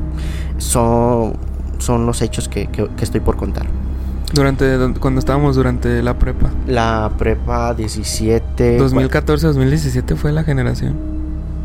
[0.57, 1.33] son,
[1.79, 3.65] son los hechos que, que- que estoy por contar.
[4.33, 6.49] Durante, cuando estábamos durante la prepa.
[6.67, 8.79] La prepa 17...
[8.79, 10.95] 2014-2017 fue la generación.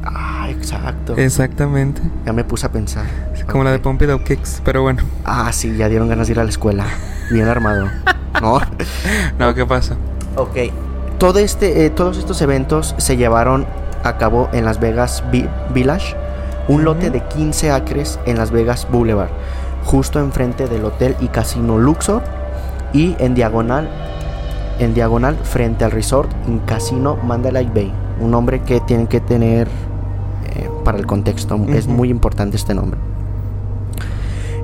[0.04, 1.16] Ah, exacto.
[1.16, 2.00] Exactamente.
[2.24, 3.04] Ya me puse a pensar.
[3.48, 5.02] Como la de Up Kicks, pero bueno.
[5.24, 6.86] Ah, sí, ya dieron ganas de ir a la escuela.
[7.30, 7.86] Bien armado.
[8.40, 8.61] ¿No?
[9.38, 9.96] No, ¿qué pasa?
[10.36, 10.57] Ok.
[11.18, 13.66] Todo este, eh, todos estos eventos se llevaron
[14.09, 16.14] a cabo en Las Vegas Vi- Village,
[16.68, 19.30] un lote de 15 acres en Las Vegas Boulevard.
[19.84, 22.20] justo enfrente del hotel y casino Luxor
[22.92, 23.88] y en diagonal
[24.80, 27.92] en diagonal frente al resort en casino Mandalay Bay.
[28.20, 29.68] Un nombre que tienen que tener
[30.57, 31.54] eh, para el contexto.
[31.68, 32.98] Es muy importante este nombre.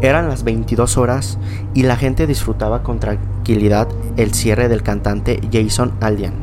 [0.01, 1.39] Eran las 22 horas
[1.75, 3.87] y la gente disfrutaba con tranquilidad
[4.17, 6.35] el cierre del cantante Jason Aldean,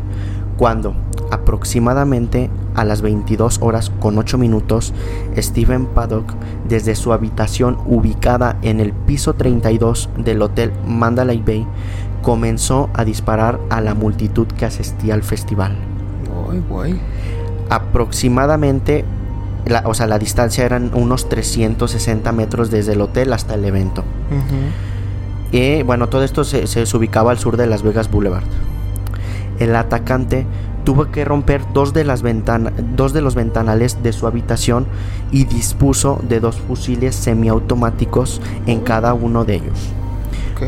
[0.57, 0.95] cuando
[1.31, 4.93] aproximadamente a las 22 horas con 8 minutos,
[5.37, 6.33] Steven Paddock,
[6.67, 11.67] desde su habitación ubicada en el piso 32 del hotel Mandalay Bay,
[12.21, 15.75] comenzó a disparar a la multitud que asistía al festival.
[17.69, 19.05] Aproximadamente
[19.65, 24.03] la, o sea, la distancia eran unos 360 metros desde el hotel hasta el evento.
[25.51, 28.43] Y bueno, todo esto se, se, ubicaba al sur de Las Vegas Boulevard.
[29.59, 30.45] El atacante
[30.89, 32.23] tuvo que romper dos de, las
[32.95, 34.87] dos de los ventanales de su habitación
[35.31, 39.91] y dispuso de dos fusiles semiautomáticos en cada uno de ellos.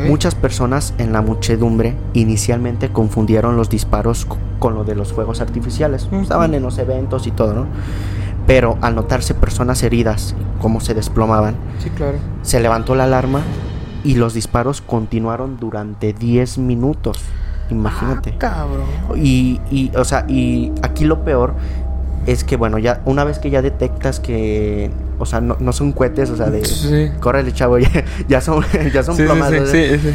[0.06, 4.28] Muchas personas en la muchedumbre inicialmente confundieron los disparos
[4.60, 6.08] con lo de los fuegos artificiales.
[6.12, 7.66] Estaban en los eventos y todo, ¿no?
[8.46, 11.56] Pero al notarse personas heridas, como se desplomaban,
[12.42, 13.40] se levantó la alarma
[14.04, 17.18] y los disparos continuaron durante 10 minutos.
[17.72, 18.34] Imagínate.
[18.42, 18.66] Ah,
[19.16, 21.54] y, y, o sea, y aquí lo peor
[22.26, 25.92] es que, bueno, ya una vez que ya detectas que, o sea, no, no son
[25.92, 26.64] cohetes, o sea, de.
[26.64, 27.10] Sí.
[27.20, 27.78] Córrele, chavo,
[28.28, 29.70] ya, son, ya son plomados.
[29.70, 30.14] sí, sí, sí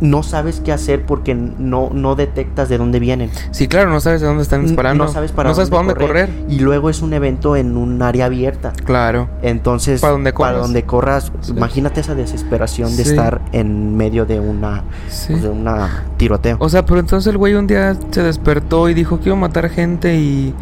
[0.00, 3.30] no sabes qué hacer porque no, no detectas de dónde vienen.
[3.50, 5.04] Sí, claro, no sabes de dónde están disparando.
[5.04, 6.30] No sabes para, dónde, correr.
[6.48, 8.72] Y luego es un evento en un área abierta.
[8.84, 9.28] Claro.
[9.42, 14.40] Entonces, para donde corras, para donde corras imagínate esa desesperación de estar en medio de
[14.40, 14.84] una,
[15.28, 16.56] pues, de una tiroteo.
[16.60, 19.40] O sea, pero entonces el güey un día se despertó y dijo que iba a
[19.40, 20.54] matar gente y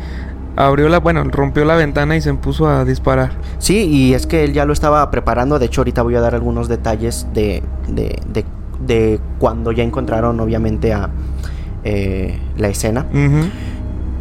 [0.56, 3.32] abrió la, bueno, rompió la ventana y se puso a disparar.
[3.58, 5.58] Sí, y es que él ya lo estaba preparando.
[5.58, 8.44] De hecho, ahorita voy a dar algunos detalles de, de, de
[8.86, 11.10] de cuando ya encontraron obviamente a
[11.84, 13.06] eh, la escena.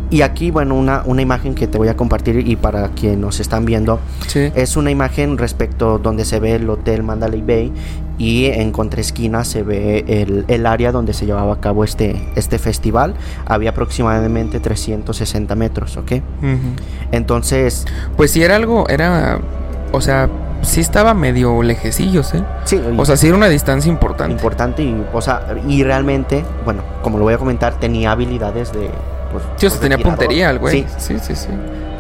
[0.10, 3.40] Y aquí, bueno, una, una imagen que te voy a compartir y para quienes nos
[3.40, 4.00] están viendo,
[4.36, 7.72] es una imagen respecto donde se ve el hotel Mandalay Bay
[8.20, 12.60] y en contraesquina se ve el, el, área donde se llevaba a cabo este, este
[12.60, 13.16] festival.
[13.48, 16.12] Había aproximadamente 360 metros, ¿ok?
[17.12, 17.86] Entonces...
[18.16, 19.40] Pues si era algo, era,
[19.92, 20.30] o sea,
[20.64, 22.44] sí estaba medio lejecillos, ¿eh?
[22.66, 22.82] Sí.
[22.98, 24.34] O sea, sí era una distancia importante.
[24.34, 28.90] Importante y, o sea, y realmente, bueno, como lo voy a comentar, tenía habilidades de...
[29.32, 30.86] Pues, sí, o sea, pues, tenía puntería el güey.
[30.98, 31.50] Sí, sí, sí.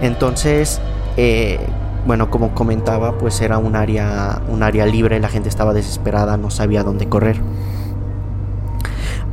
[0.01, 0.81] Entonces,
[1.17, 1.59] eh,
[2.05, 6.49] bueno, como comentaba, pues era un área, un área libre, la gente estaba desesperada, no
[6.49, 7.37] sabía dónde correr.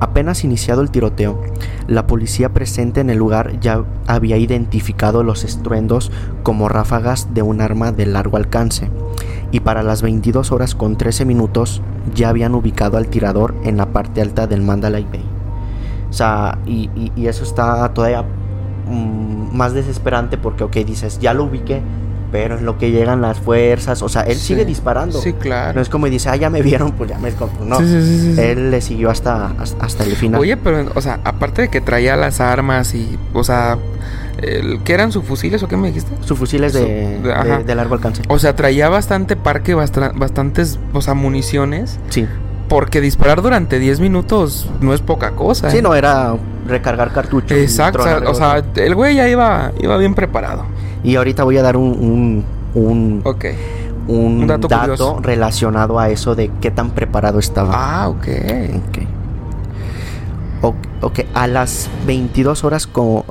[0.00, 1.40] Apenas iniciado el tiroteo,
[1.86, 6.10] la policía presente en el lugar ya había identificado los estruendos
[6.42, 8.90] como ráfagas de un arma de largo alcance
[9.52, 11.82] y para las 22 horas con 13 minutos
[12.14, 15.24] ya habían ubicado al tirador en la parte alta del Mandalay Bay.
[16.08, 16.88] O sea, y,
[17.26, 21.82] eso está todavía mm, más desesperante porque, ok, dices, ya lo ubiqué,
[22.30, 25.20] pero es lo que llegan las fuerzas, o sea, él sigue disparando.
[25.20, 25.74] Sí, claro.
[25.74, 27.32] No es como dice, ah, ya me vieron, pues ya me
[27.64, 30.40] No, sí, sí, él le siguió hasta, hasta el final.
[30.40, 33.78] Oye, pero, o sea, aparte de que traía las armas y, o sea,
[34.84, 36.10] ¿qué eran sus fusiles o qué me dijiste?
[36.22, 37.18] Sus fusiles de,
[37.66, 38.22] de, largo alcance.
[38.28, 41.98] O sea, traía bastante parque, bastantes, o sea, municiones.
[42.08, 42.26] Sí.
[42.68, 45.70] Porque disparar durante 10 minutos no es poca cosa.
[45.70, 45.82] Sí, ¿eh?
[45.82, 46.36] no, era
[46.68, 47.58] recargar cartuchos.
[47.58, 50.64] Exacto, o sea, el güey ya iba, iba bien preparado.
[51.02, 52.44] Y ahorita voy a dar un,
[52.74, 53.22] un,
[54.08, 57.72] un, dato, relacionado a eso de qué tan preparado estaba.
[57.74, 58.28] Ah, ok.
[60.62, 60.80] Ok.
[61.02, 63.22] Ok, a las 22 horas con,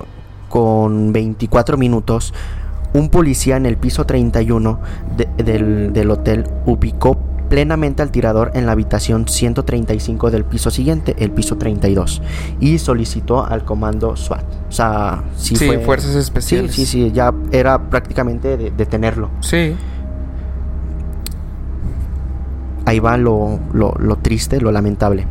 [0.49, 2.33] con 24 minutos,
[2.93, 4.79] un policía en el piso 31
[5.37, 11.31] del, del hotel ubicó plenamente al tirador en la habitación 135 del piso siguiente, el
[11.31, 12.21] piso 32,
[12.59, 14.45] y solicitó al comando SWAT.
[14.69, 16.73] O sea, sí, fuerzas especiales.
[16.73, 19.29] Sí, sí, sí, ya era prácticamente detenerlo.
[19.41, 19.75] Sí.
[22.85, 25.25] Ahí va lo, lo, lo triste, lo lamentable.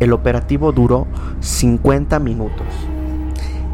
[0.00, 1.06] El operativo duró
[1.40, 2.66] 50 minutos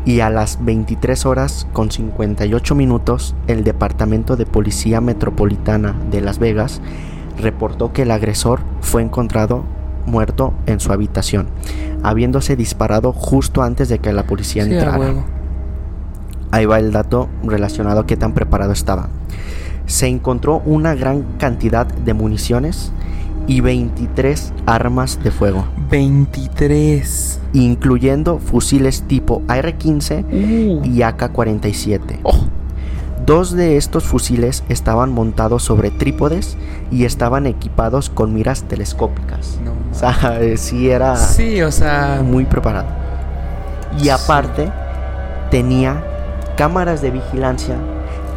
[0.05, 6.39] y a las 23 horas con 58 minutos el Departamento de Policía Metropolitana de Las
[6.39, 6.81] Vegas
[7.39, 9.65] reportó que el agresor fue encontrado
[10.07, 11.49] muerto en su habitación,
[12.03, 15.25] habiéndose disparado justo antes de que la policía entrara.
[16.51, 19.09] Ahí va el dato relacionado a qué tan preparado estaba.
[19.87, 22.93] Se encontró una gran cantidad de municiones
[23.47, 25.65] y 23 armas de fuego.
[25.91, 27.41] 23.
[27.53, 30.85] Incluyendo fusiles tipo AR-15 uh.
[30.85, 32.21] y AK-47.
[33.25, 36.57] Dos de estos fusiles estaban montados sobre trípodes
[36.91, 39.59] y estaban equipados con miras telescópicas.
[39.65, 42.87] No, O sea, eh, sí era sí, o sea, muy preparado.
[43.99, 44.09] Y Sí.
[44.11, 44.71] aparte,
[45.51, 46.05] tenía
[46.57, 47.77] cámaras de vigilancia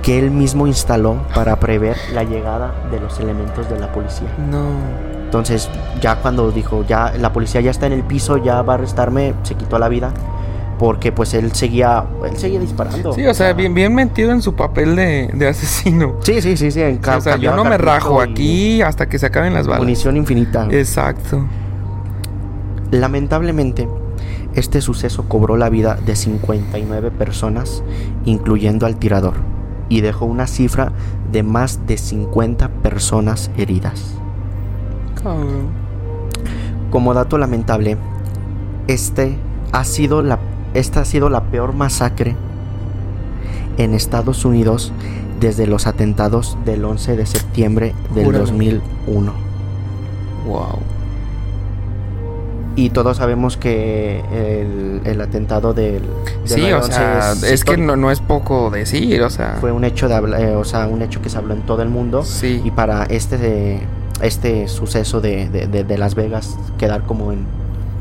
[0.02, 4.30] que él mismo instaló para prever la llegada de los elementos de la policía.
[4.50, 5.10] no.
[5.30, 5.70] Entonces,
[6.02, 9.36] ya cuando dijo, ya la policía ya está en el piso, ya va a arrestarme,
[9.44, 10.12] se quitó la vida.
[10.80, 13.14] Porque pues él seguía, él seguía disparando.
[13.14, 16.16] Sí, o sea, bien, bien metido en su papel de, de asesino.
[16.22, 16.82] Sí, sí, sí, sí.
[16.82, 19.82] en o sea, yo no me rajo aquí hasta que se acaben las balas.
[19.82, 20.68] Munición infinita.
[20.72, 21.46] Exacto.
[22.92, 23.88] Lamentablemente,
[24.56, 27.84] este suceso cobró la vida de 59 personas,
[28.26, 29.36] incluyendo al tirador,
[29.90, 30.92] y dejó una cifra
[31.32, 34.16] de más de 50 personas heridas.
[36.90, 37.98] Como dato lamentable,
[38.88, 39.38] este
[39.72, 40.40] ha sido la,
[40.74, 42.36] esta ha sido la peor masacre
[43.78, 44.92] en Estados Unidos
[45.40, 48.46] desde los atentados del 11 de septiembre del Júralo.
[48.46, 49.34] 2001.
[50.48, 50.80] Wow.
[52.76, 56.04] Y todos sabemos que el, el atentado del, del
[56.46, 59.58] Sí, 9/11 o sea, es, que no, no es poco decir, o sea.
[59.60, 61.82] fue un hecho de habla- eh, o sea, un hecho que se habló en todo
[61.82, 62.62] el mundo Sí.
[62.64, 63.82] y para este de,
[64.22, 67.40] este suceso de, de- de- de Las Vegas quedar como en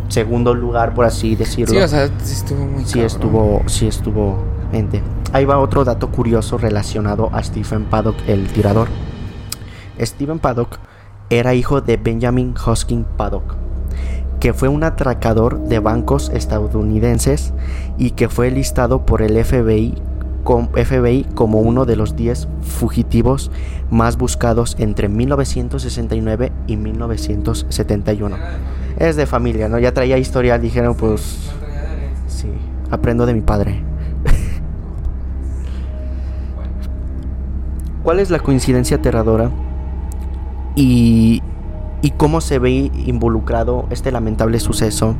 [0.08, 1.74] segundo lugar por así decirlo.
[1.74, 3.06] Sí, o sea, sí estuvo muy sí cabrón.
[3.06, 5.02] estuvo, sí estuvo ente.
[5.32, 8.88] Ahí va otro dato curioso relacionado a Stephen Paddock, el tirador.
[10.00, 10.78] Stephen Paddock
[11.30, 13.54] era hijo de Benjamin Hoskin Paddock,
[14.40, 17.52] que fue un atracador de bancos estadounidenses
[17.98, 19.94] y que fue listado por el FBI,
[20.56, 23.50] FBI como uno de los 10 fugitivos
[23.90, 28.36] más buscados entre 1969 y 1971.
[28.98, 29.78] Es de familia, ¿no?
[29.78, 31.50] Ya traía historial, dijeron, pues
[32.26, 32.48] sí,
[32.90, 33.82] aprendo de mi padre.
[38.02, 39.50] ¿Cuál es la coincidencia aterradora?
[40.74, 41.42] Y,
[42.00, 45.14] y cómo se ve involucrado este lamentable suceso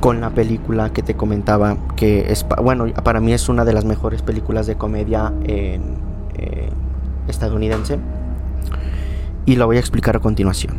[0.00, 3.84] con la película que te comentaba, que es, bueno, para mí es una de las
[3.84, 5.96] mejores películas de comedia en,
[6.36, 6.68] eh,
[7.26, 7.98] estadounidense.
[9.46, 10.74] Y lo voy a explicar a continuación.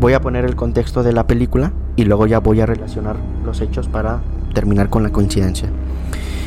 [0.00, 3.60] Voy a poner el contexto de la película y luego ya voy a relacionar los
[3.60, 4.20] hechos para
[4.54, 5.68] terminar con la coincidencia.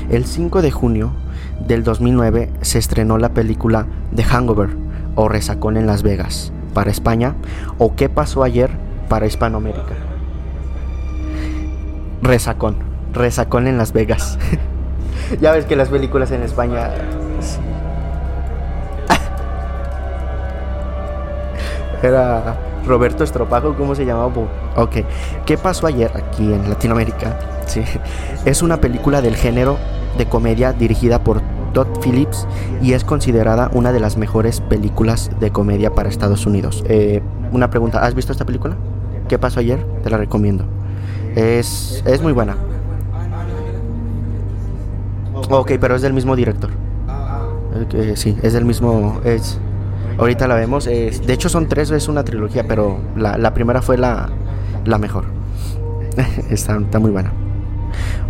[0.10, 1.12] El 5 de junio
[1.68, 4.70] del 2009 se estrenó la película The Hangover
[5.16, 7.36] o Resacón en Las Vegas para España
[7.78, 8.72] o ¿Qué pasó ayer
[9.10, 10.11] para Hispanoamérica?
[12.22, 12.76] Resacón,
[13.14, 14.38] Resacón en Las Vegas.
[15.42, 16.92] ya ves que las películas en España.
[22.04, 24.32] Era Roberto Estropajo, ¿cómo se llamaba?
[24.76, 24.98] Ok.
[25.46, 27.40] ¿Qué pasó ayer aquí en Latinoamérica?
[27.66, 27.84] Sí.
[28.46, 29.78] Es una película del género
[30.18, 31.42] de comedia dirigida por
[31.74, 32.48] Todd Phillips
[32.82, 36.84] y es considerada una de las mejores películas de comedia para Estados Unidos.
[36.88, 38.76] Eh, una pregunta, ¿has visto esta película?
[39.28, 39.86] ¿Qué pasó ayer?
[40.04, 40.66] Te la recomiendo.
[41.36, 42.56] Es, es muy buena.
[45.50, 46.70] Ok, pero es del mismo director.
[47.94, 49.20] Eh, sí, es del mismo...
[49.24, 49.60] Es,
[50.18, 50.86] ahorita la vemos.
[50.86, 54.30] de hecho son tres, es una trilogía, pero la, primera fue la,
[54.86, 55.26] la mejor.
[56.50, 57.32] está, está muy buena.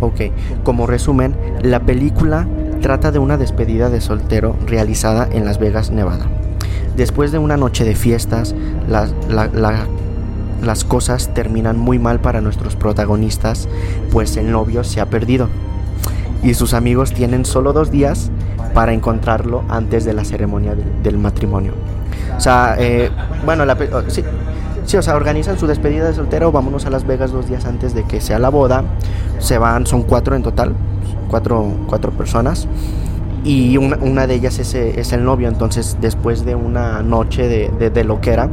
[0.00, 0.20] Ok,
[0.64, 2.46] como resumen, la película
[2.80, 6.26] trata de una despedida de soltero realizada en Las Vegas, Nevada.
[6.96, 8.54] Después de una noche de fiestas,
[8.88, 9.06] la-
[10.62, 13.68] las cosas terminan muy mal para nuestros protagonistas,
[14.10, 15.48] pues el novio se ha perdido.
[16.42, 18.30] Y sus amigos tienen solo dos días
[18.74, 21.74] para encontrarlo antes de la ceremonia del, matrimonio.
[22.36, 23.10] O sea, eh,
[23.44, 24.24] bueno, oh, sí,
[24.86, 27.94] sí, o sea, organizan su despedida de soltero, vámonos a Las Vegas dos días antes
[27.94, 28.82] de que sea la boda.
[29.38, 30.74] Se van, son cuatro en total,
[31.28, 32.66] cuatro, cuatro personas.
[33.44, 37.70] Y una, de ellas es, eh, es el novio, entonces después de una noche de,
[37.76, 38.48] de, de loquera,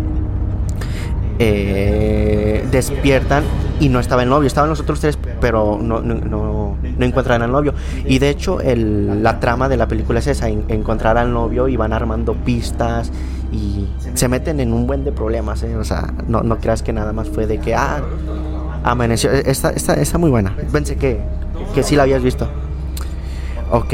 [1.39, 3.43] eh, despiertan
[3.79, 7.51] y no estaba el novio, estaban los otros tres, pero no, no, no, encuentran al
[7.51, 7.73] novio.
[8.05, 11.67] Y de hecho, el- la trama de la película es esa: en- encontrar al novio
[11.69, 13.11] y van armando pistas
[13.53, 15.63] y se meten en un buen de problemas.
[15.63, 15.75] ¿eh?
[15.77, 18.01] O sea, no, no creas que nada más fue de que, ah,
[18.83, 19.31] amaneció.
[19.31, 20.53] Está, está, está muy buena.
[20.71, 21.19] Pensé que,
[21.73, 22.47] que sí la habías visto.
[23.71, 23.93] Ok.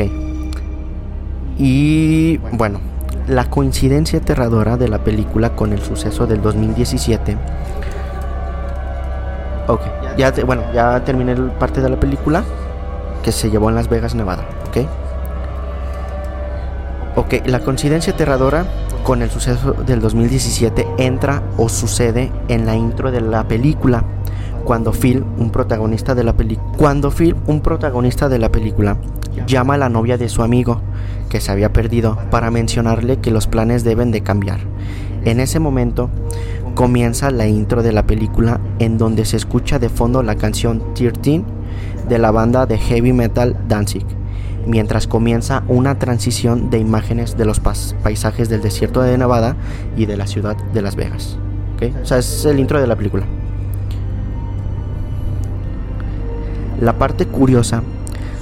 [1.58, 2.80] Y bueno,
[3.28, 7.38] la coincidencia aterradora de la película con el suceso del 2017.
[9.68, 9.82] Ok,
[10.18, 12.44] ya bueno, ya terminé parte de la película
[13.24, 14.88] que se llevó en Las Vegas, Nevada, ¿ok?
[17.18, 18.66] Ok, la coincidencia aterradora
[19.04, 24.04] con el suceso del 2017 entra o sucede en la intro de la película,
[24.66, 28.98] cuando Phil, un protagonista de la película, cuando Phil, un protagonista de la película,
[29.48, 30.82] llama a la novia de su amigo
[31.30, 34.60] que se había perdido para mencionarle que los planes deben de cambiar.
[35.26, 36.10] En ese momento
[36.76, 41.44] comienza la intro de la película en donde se escucha de fondo la canción 13
[42.08, 44.06] de la banda de heavy metal Danzig,
[44.68, 49.56] mientras comienza una transición de imágenes de los paisajes del desierto de Nevada
[49.98, 51.38] y de la ciudad de Las Vegas.
[52.02, 53.26] O sea, es el intro de la película.
[56.80, 57.84] La parte curiosa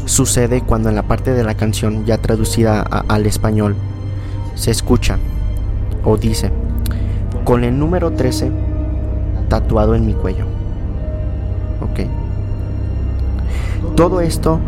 [0.06, 3.76] sucede cuando en la parte de la canción ya traducida al español
[4.56, 5.18] se escucha
[6.04, 6.52] o dice
[7.44, 8.52] con el número 13
[9.50, 10.46] tatuado en mi cuello.
[11.82, 12.08] ¿Ok?
[13.96, 14.60] Todo esto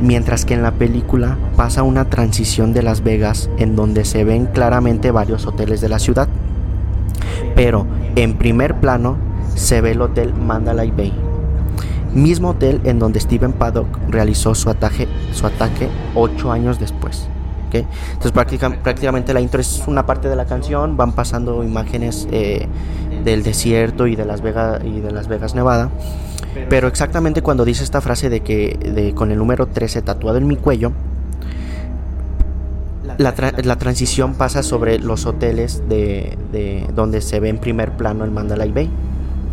[0.00, 4.46] mientras que en la película pasa una transición de Las Vegas en donde se ven
[4.46, 6.28] claramente varios hoteles de la ciudad.
[7.54, 7.86] Pero
[8.16, 9.16] en primer plano
[9.54, 11.12] se ve el hotel Mandalay Bay,
[12.14, 17.28] mismo hotel en donde Steven Paddock realizó su ataque, su ataque ocho años después.
[17.82, 18.32] Entonces
[18.82, 22.66] prácticamente la intro es una parte de la canción, van pasando imágenes eh,
[23.24, 25.90] del desierto y de Las Vegas y de Las Vegas, Nevada.
[26.68, 30.56] Pero exactamente cuando dice esta frase de que con el número 13 tatuado en mi
[30.56, 30.92] cuello,
[33.18, 38.24] la, la, transición pasa sobre los hoteles de, de, donde se ve en primer plano
[38.24, 38.90] el Mandalay Bay.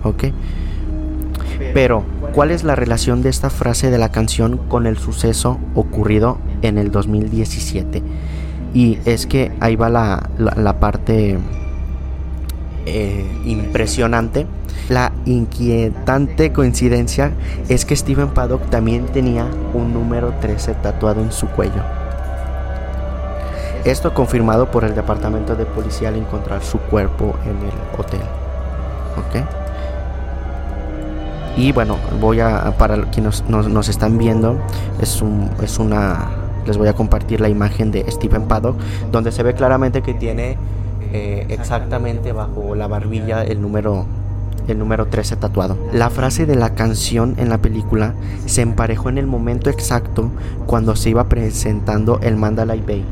[0.04, 0.26] ¿Ok?
[1.74, 2.04] Pero,
[2.34, 6.78] ¿cuál es la relación de esta frase de la canción con el suceso ocurrido en
[6.78, 8.02] el 2017?
[8.74, 11.38] Y es que ahí va la, la, parte
[12.86, 14.48] eh, impresionante.
[14.90, 17.32] La inquietante coincidencia
[17.70, 21.84] es que Steven Paddock también tenía un número 13 tatuado en su cuello.
[23.84, 28.22] Esto confirmado por el departamento de policía al encontrar su cuerpo en el hotel.
[29.18, 29.61] ¿Ok?
[31.58, 34.58] Y bueno, voy a, para quienes nos, nos, están viendo,
[35.02, 36.30] es, un, es una,
[36.66, 38.78] les voy a compartir la imagen de Stephen Paddock,
[39.12, 40.58] donde se ve claramente que tiene
[41.12, 44.06] eh, exactamente bajo la barbilla el número
[44.68, 45.76] el número 13 tatuado.
[45.92, 48.14] La frase de la canción en la película
[48.46, 50.30] se emparejó en el momento exacto
[50.68, 53.04] cuando se iba presentando el Mandalay Bay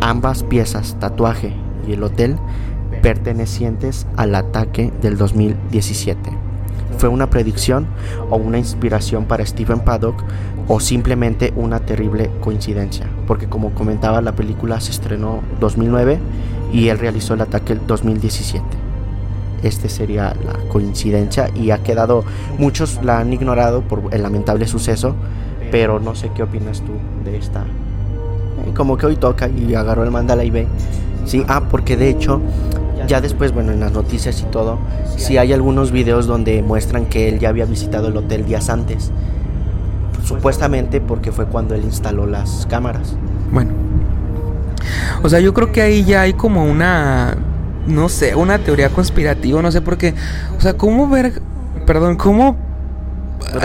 [0.00, 1.52] ambas piezas, tatuaje
[1.86, 2.36] y el hotel,
[3.02, 6.49] pertenecientes al ataque del 2017.
[6.98, 7.86] ¿Fue una predicción
[8.30, 10.22] o una inspiración para Stephen Paddock
[10.68, 13.06] o simplemente una terrible coincidencia?
[13.26, 16.18] Porque como comentaba, la película se estrenó 2009
[16.72, 18.64] y él realizó el ataque el 2017.
[19.62, 22.24] Este sería la coincidencia y ha quedado,
[22.58, 25.14] muchos la han ignorado por el lamentable suceso,
[25.70, 26.92] pero no sé qué opinas tú
[27.24, 27.64] de esta
[28.74, 30.66] como que hoy toca y agarró el mandala y ve.
[31.24, 32.40] Sí, ah, porque de hecho,
[33.10, 34.78] ya después, bueno, en las noticias y todo,
[35.16, 39.10] sí hay algunos videos donde muestran que él ya había visitado el hotel días antes.
[40.24, 43.16] Supuestamente porque fue cuando él instaló las cámaras.
[43.52, 43.72] Bueno.
[45.24, 47.36] O sea, yo creo que ahí ya hay como una,
[47.88, 50.14] no sé, una teoría conspirativa, no sé por qué.
[50.56, 51.42] O sea, ¿cómo ver,
[51.86, 52.56] perdón, cómo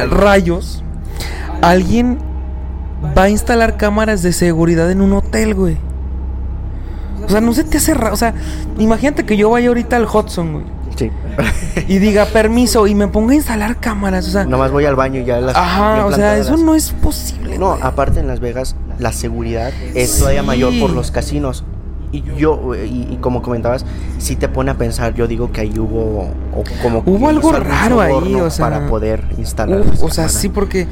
[0.09, 0.83] rayos
[1.61, 2.17] alguien
[3.15, 5.77] va a instalar cámaras de seguridad en un hotel, güey.
[7.26, 8.13] O sea, no se te hace raro.
[8.13, 8.34] O sea,
[8.78, 10.65] imagínate que yo vaya ahorita al Hudson, güey.
[10.95, 11.11] Sí.
[11.88, 14.28] y diga permiso y me ponga a instalar cámaras.
[14.28, 15.55] O sea, nomás voy al baño y ya las.
[15.55, 17.57] Ajá, o sea, eso no es posible.
[17.57, 21.63] No, aparte en Las Vegas, la seguridad es todavía mayor por los casinos.
[22.11, 23.86] Y yo, y, como comentabas,
[24.19, 26.30] si te pone a pensar, yo digo que ahí hubo
[26.82, 29.84] como hubo algo raro ahí, o sea, para poder instalar.
[30.01, 30.88] o sea, sí, porque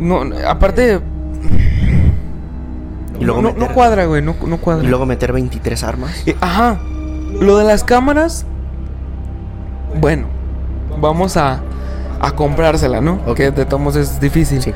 [0.00, 1.00] no, aparte
[3.22, 4.82] y luego no, cuadra, güey, no, cuadra.
[4.82, 6.10] Y luego meter 23 armas.
[6.26, 6.80] Eh, ajá.
[7.40, 8.44] Lo de las cámaras,
[10.00, 10.26] bueno,
[11.00, 11.60] vamos a,
[12.20, 13.24] a comprársela, ¿no?
[13.34, 14.60] Que de todos es difícil.
[14.60, 14.74] Sí.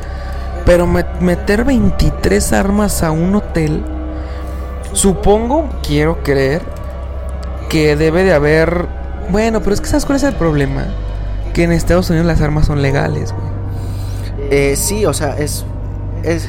[0.65, 3.83] Pero meter 23 armas a un hotel,
[4.93, 6.63] supongo, quiero creer,
[7.69, 8.87] que debe de haber...
[9.29, 10.85] Bueno, pero es que ¿sabes cuál es el problema?
[11.53, 14.49] Que en Estados Unidos las armas son legales, güey.
[14.51, 15.65] Eh, sí, o sea, es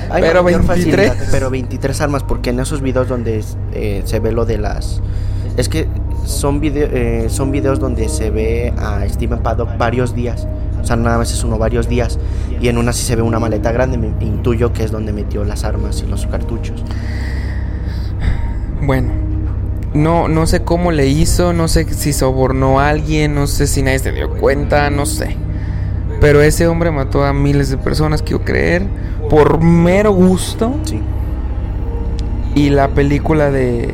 [0.09, 4.57] pero 23 pero 23 armas porque en esos videos donde eh, se ve lo de
[4.57, 5.01] las
[5.55, 5.87] es que
[6.25, 10.47] son video, eh, son videos donde se ve a Steven Paddock varios días
[10.81, 12.19] o sea nada más es uno varios días
[12.59, 15.43] y en una sí se ve una maleta grande me intuyo que es donde metió
[15.43, 16.83] las armas y los cartuchos.
[18.81, 19.27] Bueno
[19.93, 23.81] no, no sé cómo le hizo, no sé si sobornó a alguien, no sé si
[23.81, 25.35] nadie se dio cuenta, no sé.
[26.21, 28.83] Pero ese hombre mató a miles de personas, quiero creer,
[29.29, 30.73] por mero gusto.
[30.83, 30.99] Sí.
[32.55, 33.93] Y la película de,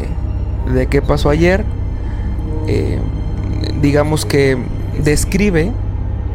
[0.73, 1.65] de qué pasó ayer,
[2.67, 2.99] eh,
[3.81, 4.57] digamos que
[5.03, 5.71] describe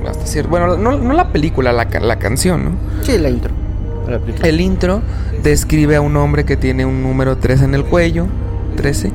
[0.07, 0.43] hasta.
[0.49, 2.71] Bueno, no, no la película, la, la canción, ¿no?
[3.03, 3.53] Sí, la intro.
[4.43, 5.03] El intro
[5.43, 8.27] describe a un hombre que tiene un número 3 en el cuello,
[8.77, 9.13] 13,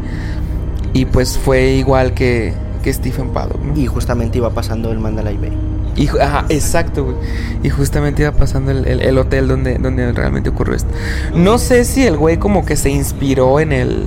[0.94, 2.54] y pues fue igual que,
[2.84, 3.76] que Stephen Paddock, ¿no?
[3.76, 5.52] Y justamente iba pasando el Mandalay Bay.
[5.96, 7.16] Y, ajá, exacto, güey.
[7.62, 10.90] Y justamente iba pasando el, el, hotel donde, donde realmente ocurrió esto.
[11.36, 14.06] No sé si el güey como que se inspiró en el...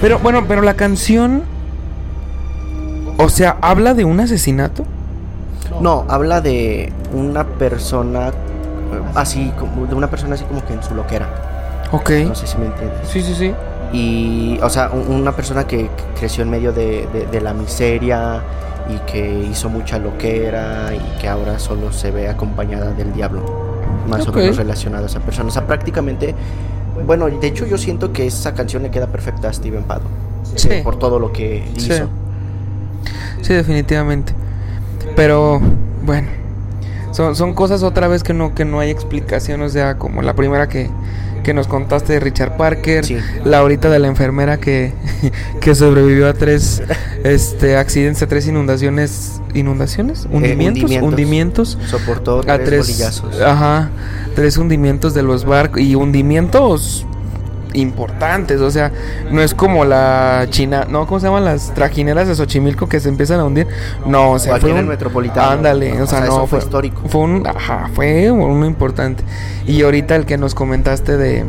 [0.00, 1.44] Pero bueno, pero la canción...
[3.18, 4.84] O sea, ¿habla de un asesinato?
[5.80, 8.32] No, habla de una persona
[9.14, 11.28] así, como de una persona así como que en su loquera.
[11.92, 12.10] Ok.
[12.26, 13.08] No sé si me entiendes.
[13.08, 13.54] Sí, sí, sí.
[13.92, 15.88] Y, o sea, una persona que
[16.18, 18.42] creció en medio de, de, la miseria
[18.88, 23.42] y que hizo mucha loquera y que ahora solo se ve acompañada del diablo.
[24.08, 25.48] Más o menos relacionado a esa persona.
[25.48, 26.34] O sea, prácticamente,
[27.04, 30.04] bueno, de hecho yo siento que esa canción le queda perfecta a Steven Pado.
[30.54, 30.68] Sí.
[30.84, 32.08] Por todo lo que hizo.
[33.42, 34.32] Sí, definitivamente.
[35.16, 35.60] Pero,
[36.04, 36.46] bueno
[37.16, 40.34] son, son cosas otra vez que no, que no hay explicación, o sea, como la
[40.34, 40.90] primera que,
[41.46, 43.04] que nos contaste de Richard Parker,
[43.44, 44.92] la ahorita de la enfermera que,
[45.60, 46.82] que sobrevivió a tres
[47.22, 53.90] este accidentes, a tres inundaciones, inundaciones, eh, hundimientos, hundimientos, soportó tres, a tres ajá,
[54.34, 57.06] tres hundimientos de los barcos y hundimientos
[57.72, 58.92] importantes, o sea,
[59.30, 63.08] no es como la China, no, ¿cómo se llaman las trajineras de Xochimilco que se
[63.08, 63.66] empiezan a hundir?
[64.06, 65.50] No, o sea, fue un metropolitano.
[65.50, 67.02] Ándale, o, sea, no fue, histórico.
[67.08, 69.24] Fue un, ajá, fue uno importante.
[69.66, 71.44] Y ahorita el que nos comentaste de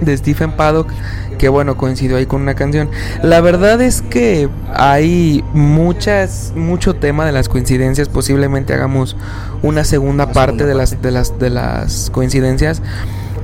[0.00, 0.90] de Stephen Paddock,
[1.38, 2.90] que bueno, coincidió ahí con una canción.
[3.22, 8.08] La verdad es que hay muchas, mucho tema de las coincidencias.
[8.08, 9.16] Posiblemente hagamos
[9.62, 12.82] una segunda parte de las, de las, de las coincidencias.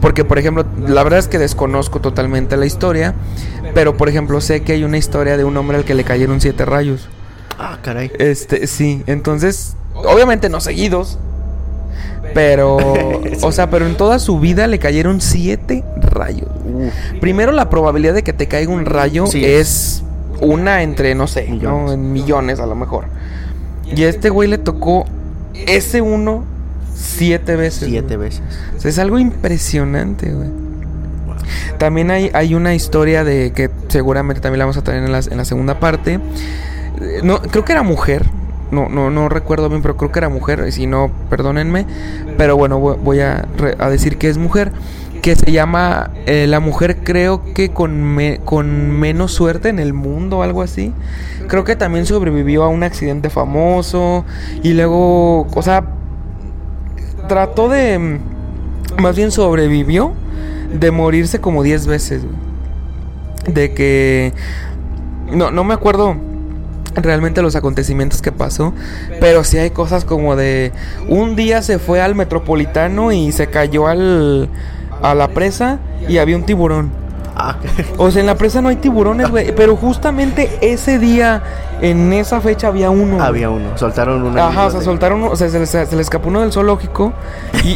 [0.01, 3.15] Porque, por ejemplo, la verdad es que desconozco totalmente la historia,
[3.75, 6.41] pero, por ejemplo, sé que hay una historia de un hombre al que le cayeron
[6.41, 7.09] siete rayos.
[7.59, 8.11] Ah, caray.
[8.19, 11.19] Este, sí, entonces, obviamente no seguidos,
[12.35, 12.77] pero,
[13.43, 16.49] o sea, pero en toda su vida le cayeron siete rayos.
[17.21, 20.03] Primero, la probabilidad de que te caiga un rayo es
[20.41, 21.93] una entre, no sé, millones.
[21.93, 23.07] en millones a lo mejor.
[23.95, 25.07] Y a este güey le tocó
[25.67, 26.45] ese uno
[26.97, 27.89] Siete veces.
[27.89, 28.43] Siete veces.
[28.83, 30.49] es algo impresionante, güey.
[31.79, 35.21] También hay, hay una historia de que seguramente también la vamos a traer en la,
[35.21, 36.19] en la segunda parte.
[37.23, 38.25] No, creo que era mujer.
[38.71, 40.73] No, no, no recuerdo bien, pero creo que era mujer.
[40.73, 41.87] Si no, perdónenme.
[42.39, 43.47] Pero bueno, voy a,
[43.79, 44.73] a decir que es mujer.
[45.23, 50.43] Que se llama eh, La mujer, creo que con, con menos suerte en el mundo,
[50.43, 50.93] algo así.
[51.49, 54.25] Creo que también sobrevivió a un accidente famoso.
[54.63, 55.85] Y luego, o sea,
[57.27, 58.21] trató de.
[58.99, 60.13] Más bien sobrevivió
[60.73, 62.23] de morirse como 10 veces.
[63.47, 64.33] De que.
[65.31, 66.17] No, no me acuerdo
[66.95, 68.73] realmente los acontecimientos que pasó,
[69.21, 70.73] pero sí hay cosas como de
[71.09, 74.49] un día se fue al metropolitano y se cayó al
[75.03, 77.06] a la presa y había un tiburón.
[77.39, 77.55] Ah,
[77.99, 79.55] o sea, en la presa no hay tiburones, güey.
[79.55, 81.43] Pero justamente ese día,
[81.83, 83.23] en esa fecha, había uno.
[83.23, 83.77] Había uno.
[83.77, 84.43] Soltaron uno.
[84.43, 85.33] Ajá, o sea, soltaron uno.
[85.33, 85.59] O sea, se
[85.97, 87.13] le, escapó uno del zoológico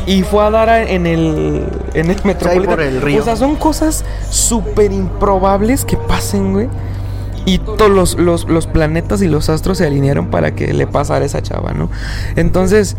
[0.06, 2.82] y, fue a dar en el, en el metropolitano.
[3.18, 6.68] O sea, son cosas súper improbables que pasen, güey.
[7.44, 11.26] Y todos los, los, planetas y los astros se alinearon para que le pasara a
[11.26, 11.90] esa chava, ¿no?
[12.36, 12.96] Entonces,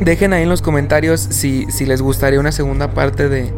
[0.00, 3.52] dejen ahí en los comentarios si, si les gustaría una segunda parte de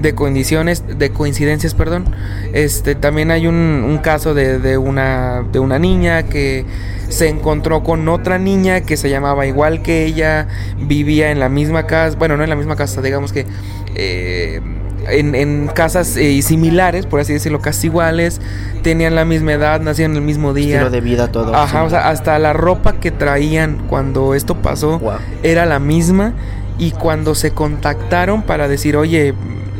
[0.00, 2.14] de condiciones, de coincidencias, perdón.
[2.52, 6.64] Este, también hay un, caso de, una, de una niña que
[7.08, 11.86] se encontró con otra niña que se llamaba igual que ella, vivía en la misma
[11.86, 13.46] casa, bueno, no en la misma casa, digamos que
[13.94, 14.60] eh,
[15.08, 18.40] en, casas eh, similares, por así decirlo, casi iguales,
[18.82, 20.76] tenían la misma edad, nacían el mismo día.
[20.76, 21.54] Estilo de vida, todo.
[21.54, 25.00] Ajá, o sea, hasta la ropa que traían cuando esto pasó
[25.42, 26.34] era la misma.
[26.78, 29.32] Y cuando se contactaron para decir, oye,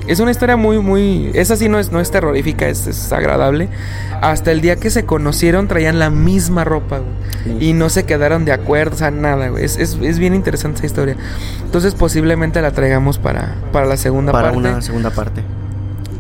[0.07, 1.31] es una historia muy, muy.
[1.35, 3.69] Esa sí no es, no es terrorífica, es, agradable.
[4.23, 7.69] Hasta el día que se conocieron traían la misma ropa, güey.
[7.69, 9.65] Y no se quedaron de acuerdo, o sea, nada, güey.
[9.65, 11.17] Es, es, es, bien interesante esa historia.
[11.65, 14.49] Entonces, posiblemente la traigamos para, para la segunda parte.
[14.49, 15.43] Para una segunda parte.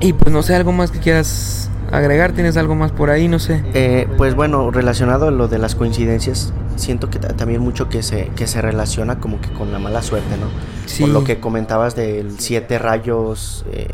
[0.00, 3.28] Y pues no sé, algo más que quieras agregar, ¿tienes algo más por ahí?
[3.28, 3.62] No sé.
[3.74, 8.28] Eh, pues bueno, relacionado a lo de las coincidencias, siento que también mucho que se,
[8.36, 10.46] que se relaciona como que con la mala suerte, ¿no?
[10.86, 11.02] Sí.
[11.02, 13.88] Por lo que comentabas del siete rayos, eh,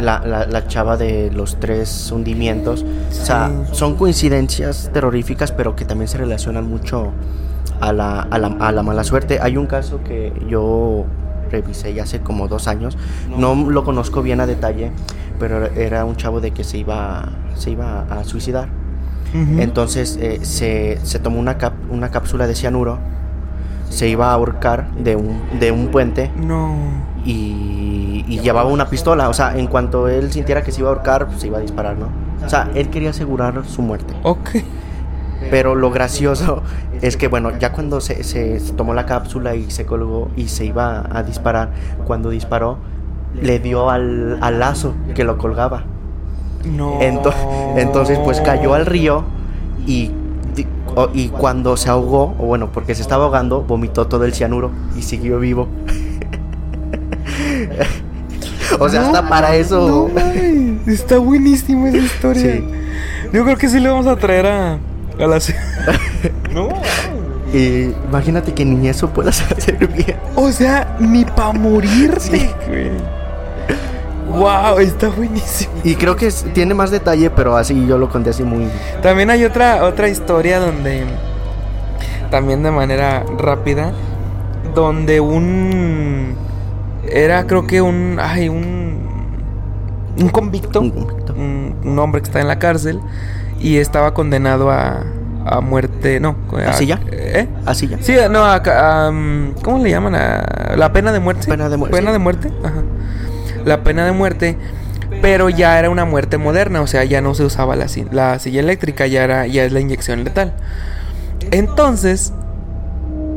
[0.00, 2.84] la, la, chava de los tres hundimientos.
[3.10, 7.12] O sea, son coincidencias terroríficas, pero que también se relacionan mucho
[7.80, 9.38] a la, a la, a la mala suerte.
[9.40, 11.06] Hay un caso que yo
[11.50, 12.96] revisé ya hace como dos años,
[13.36, 14.90] no lo conozco bien a detalle,
[15.38, 18.68] pero era un chavo de que se iba, se iba a suicidar.
[19.58, 21.58] Entonces eh, se, se, tomó una,
[21.90, 22.98] una cápsula de cianuro
[23.90, 26.74] se iba a ahorcar de un, de un puente No.
[27.24, 29.28] y, y llevaba una pistola.
[29.28, 31.60] O sea, en cuanto él sintiera que se iba a ahorcar, pues, se iba a
[31.60, 32.08] disparar, ¿no?
[32.44, 34.14] O sea, él quería asegurar su muerte.
[34.22, 34.50] Ok.
[35.50, 36.62] Pero lo gracioso
[37.02, 40.64] es que, bueno, ya cuando se, se tomó la cápsula y se colgó y se
[40.64, 41.70] iba a disparar,
[42.06, 42.78] cuando disparó,
[43.40, 45.84] le dio al, al lazo que lo colgaba.
[46.64, 47.00] No.
[47.00, 47.34] Ento-
[47.76, 49.24] entonces, pues cayó al río
[49.86, 50.10] y,
[51.14, 55.02] y cuando se ahogó, o bueno, porque se estaba ahogando, vomitó todo el cianuro y
[55.02, 55.68] siguió vivo.
[58.80, 60.08] o sea, hasta para eso.
[60.10, 62.42] No, está buenísima esa historia.
[62.56, 62.64] Sí.
[63.32, 64.78] Yo creo que sí le vamos a traer a,
[65.20, 65.38] a la.
[66.52, 66.68] no.
[67.52, 70.16] Y imagínate que ni eso puedas hacer bien.
[70.34, 72.90] O sea, ni para morirte, güey.
[74.28, 75.72] Wow, está buenísimo.
[75.84, 78.66] Y creo que es- tiene más detalle, pero así yo lo conté así muy.
[79.00, 81.04] También hay otra otra historia donde
[82.30, 83.92] también de manera rápida
[84.74, 86.34] donde un
[87.08, 89.06] era creo que un ay un
[90.20, 91.32] un convicto, Un convicto.
[91.34, 93.00] un, un hombre que está en la cárcel
[93.60, 95.02] y estaba condenado a,
[95.44, 97.00] a muerte, no, a- ¿Así ya?
[97.10, 97.48] ¿Eh?
[97.64, 97.98] Así ya.
[98.00, 99.12] Sí, no, a, a,
[99.62, 100.14] ¿cómo le llaman?
[100.14, 101.46] A, la pena de muerte.
[101.48, 102.82] Pena de muerte, Pena de muerte, ajá.
[103.64, 104.56] La pena de muerte,
[105.22, 108.38] pero ya era una muerte moderna, o sea, ya no se usaba la, si- la
[108.38, 110.52] silla eléctrica, ya, era, ya es la inyección letal.
[111.50, 112.32] Entonces,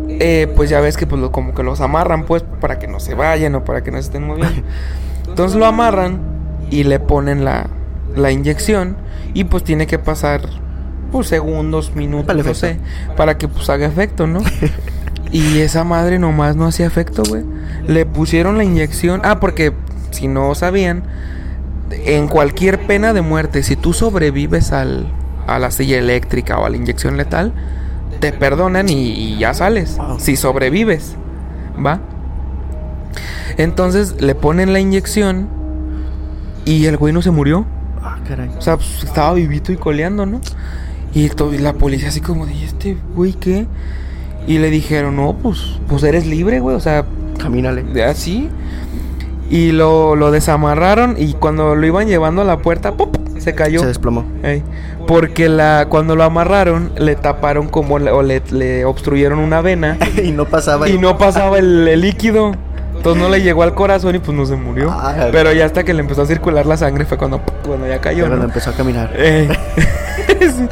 [0.09, 2.99] eh, pues ya ves que pues lo- como que los amarran pues para que no
[2.99, 4.61] se vayan o para que no se estén moviendo.
[5.27, 6.19] Entonces lo amarran
[6.71, 7.67] y le ponen la,
[8.15, 8.97] la inyección
[9.33, 10.41] y pues tiene que pasar
[11.11, 12.77] pues segundos, minutos, no sé,
[13.17, 14.41] para que pues haga efecto, ¿no?
[15.31, 17.43] y esa madre nomás no hacía efecto, güey.
[17.87, 19.73] Le pusieron la inyección, ah, porque
[20.11, 21.03] si no sabían,
[21.91, 25.11] en cualquier pena de muerte, si tú sobrevives al,
[25.47, 27.53] a la silla eléctrica o a la inyección letal,
[28.19, 29.97] te perdonan y, y ya sales.
[29.97, 30.19] Wow.
[30.19, 31.15] Si sobrevives,
[31.83, 31.99] ¿va?
[33.57, 35.47] Entonces le ponen la inyección
[36.65, 37.65] y el güey no se murió.
[38.03, 38.49] Ah, caray.
[38.57, 40.39] O sea, pues, estaba vivito y coleando, ¿no?
[41.13, 43.65] Y, to- y la policía así como de, "¿Y este güey qué?
[44.47, 46.75] Y le dijeron, no, pues, pues eres libre, güey.
[46.75, 47.05] O sea,
[47.37, 48.03] Camínale.
[48.03, 48.49] así.
[49.49, 53.15] Y lo, lo desamarraron y cuando lo iban llevando a la puerta, ¡pop!
[53.39, 53.79] se cayó.
[53.79, 54.25] Se desplomó.
[54.43, 54.63] Ey,
[55.07, 59.97] porque la, cuando lo amarraron, le taparon como le- o le, le obstruyeron una vena
[60.23, 60.87] y no pasaba.
[60.89, 62.51] y no pasaba el, el líquido.
[62.99, 64.91] Entonces no le llegó al corazón y pues no se murió.
[64.91, 65.29] Ah.
[65.31, 68.23] Pero ya hasta que le empezó a circular la sangre fue cuando, cuando ya cayó.
[68.25, 68.43] Cuando ¿no?
[68.43, 69.11] empezó a caminar.
[69.15, 69.49] Eh,
[70.41, 70.67] sí,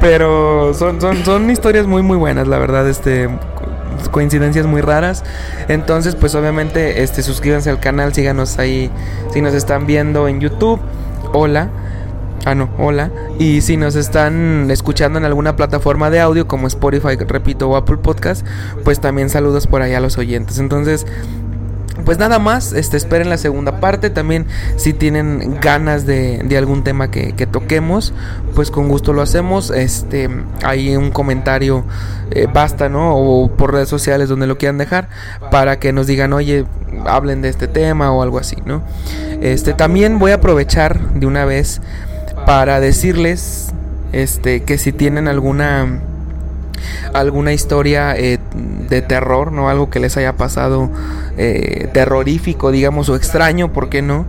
[0.00, 5.22] Pero son, son, son historias muy muy buenas, la verdad, este co- coincidencias muy raras.
[5.68, 8.90] Entonces, pues obviamente, este suscríbanse al canal, síganos ahí
[9.32, 10.80] si nos están viendo en YouTube.
[11.32, 11.68] Hola.
[12.46, 13.10] Ah, no, hola.
[13.40, 17.96] Y si nos están escuchando en alguna plataforma de audio como Spotify, repito, o Apple
[17.96, 18.46] Podcast,
[18.84, 20.58] pues también saludos por allá a los oyentes.
[20.60, 21.06] Entonces,
[22.04, 24.10] pues nada más, este, esperen la segunda parte.
[24.10, 28.12] También, si tienen ganas de, de algún tema que, que toquemos,
[28.54, 29.70] pues con gusto lo hacemos.
[29.70, 30.28] Este,
[30.62, 31.84] hay un comentario,
[32.30, 33.16] eh, basta, ¿no?
[33.16, 35.08] O por redes sociales donde lo quieran dejar,
[35.50, 36.66] para que nos digan, oye,
[37.06, 38.82] hablen de este tema o algo así, ¿no?
[39.40, 41.80] Este, también voy a aprovechar de una vez
[42.46, 43.72] para decirles,
[44.12, 46.00] este, que si tienen alguna
[47.12, 48.38] alguna historia eh,
[48.88, 49.68] de terror, ¿no?
[49.68, 50.90] Algo que les haya pasado
[51.36, 54.26] eh, terrorífico, digamos, o extraño, ¿por qué no?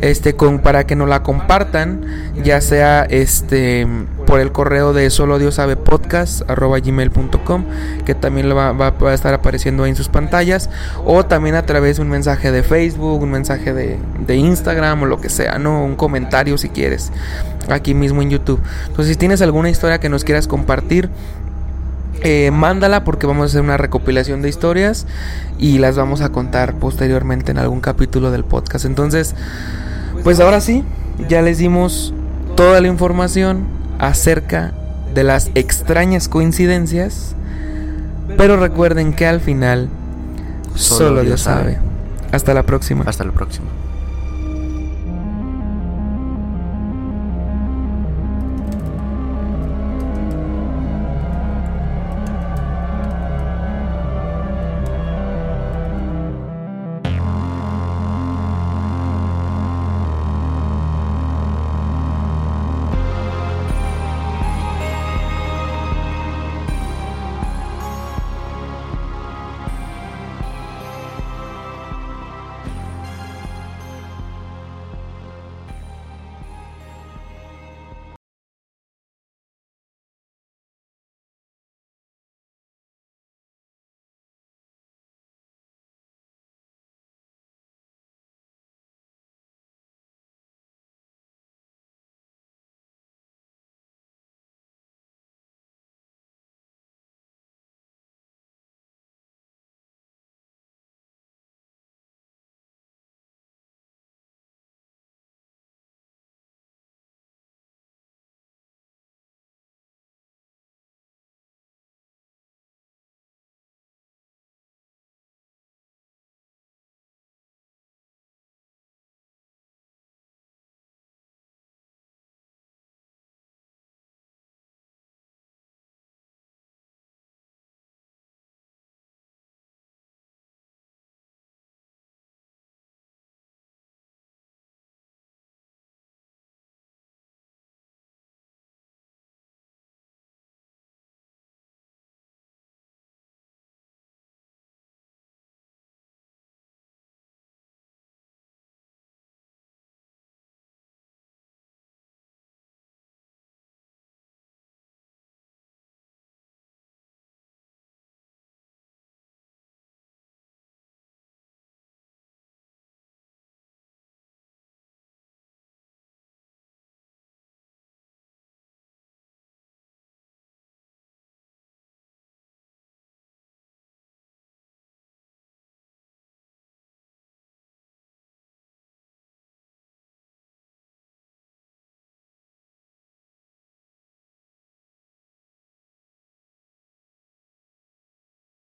[0.00, 2.04] Este, con, para que nos la compartan,
[2.44, 3.84] ya sea este
[4.26, 7.64] por el correo de solo Dios sabe podcast arroba gmail.com
[8.04, 10.68] que también va- va a estar apareciendo ahí en sus pantallas
[11.04, 15.06] o también a través de un mensaje de Facebook un mensaje de, de Instagram o
[15.06, 17.10] lo que sea no un comentario si quieres
[17.70, 21.08] aquí mismo en YouTube entonces si tienes alguna historia que nos quieras compartir
[22.22, 25.06] eh, mándala porque vamos a hacer una recopilación de historias
[25.58, 28.84] y las vamos a contar posteriormente en algún capítulo del podcast.
[28.84, 29.34] Entonces,
[30.24, 30.84] pues ahora sí,
[31.28, 32.12] ya les dimos
[32.56, 33.64] toda la información
[33.98, 34.72] acerca
[35.14, 37.34] de las extrañas coincidencias,
[38.36, 39.88] pero recuerden que al final
[40.74, 41.78] solo, Dios sabe.
[42.32, 43.04] Hasta la próxima.
[43.06, 43.66] Hasta la próxima.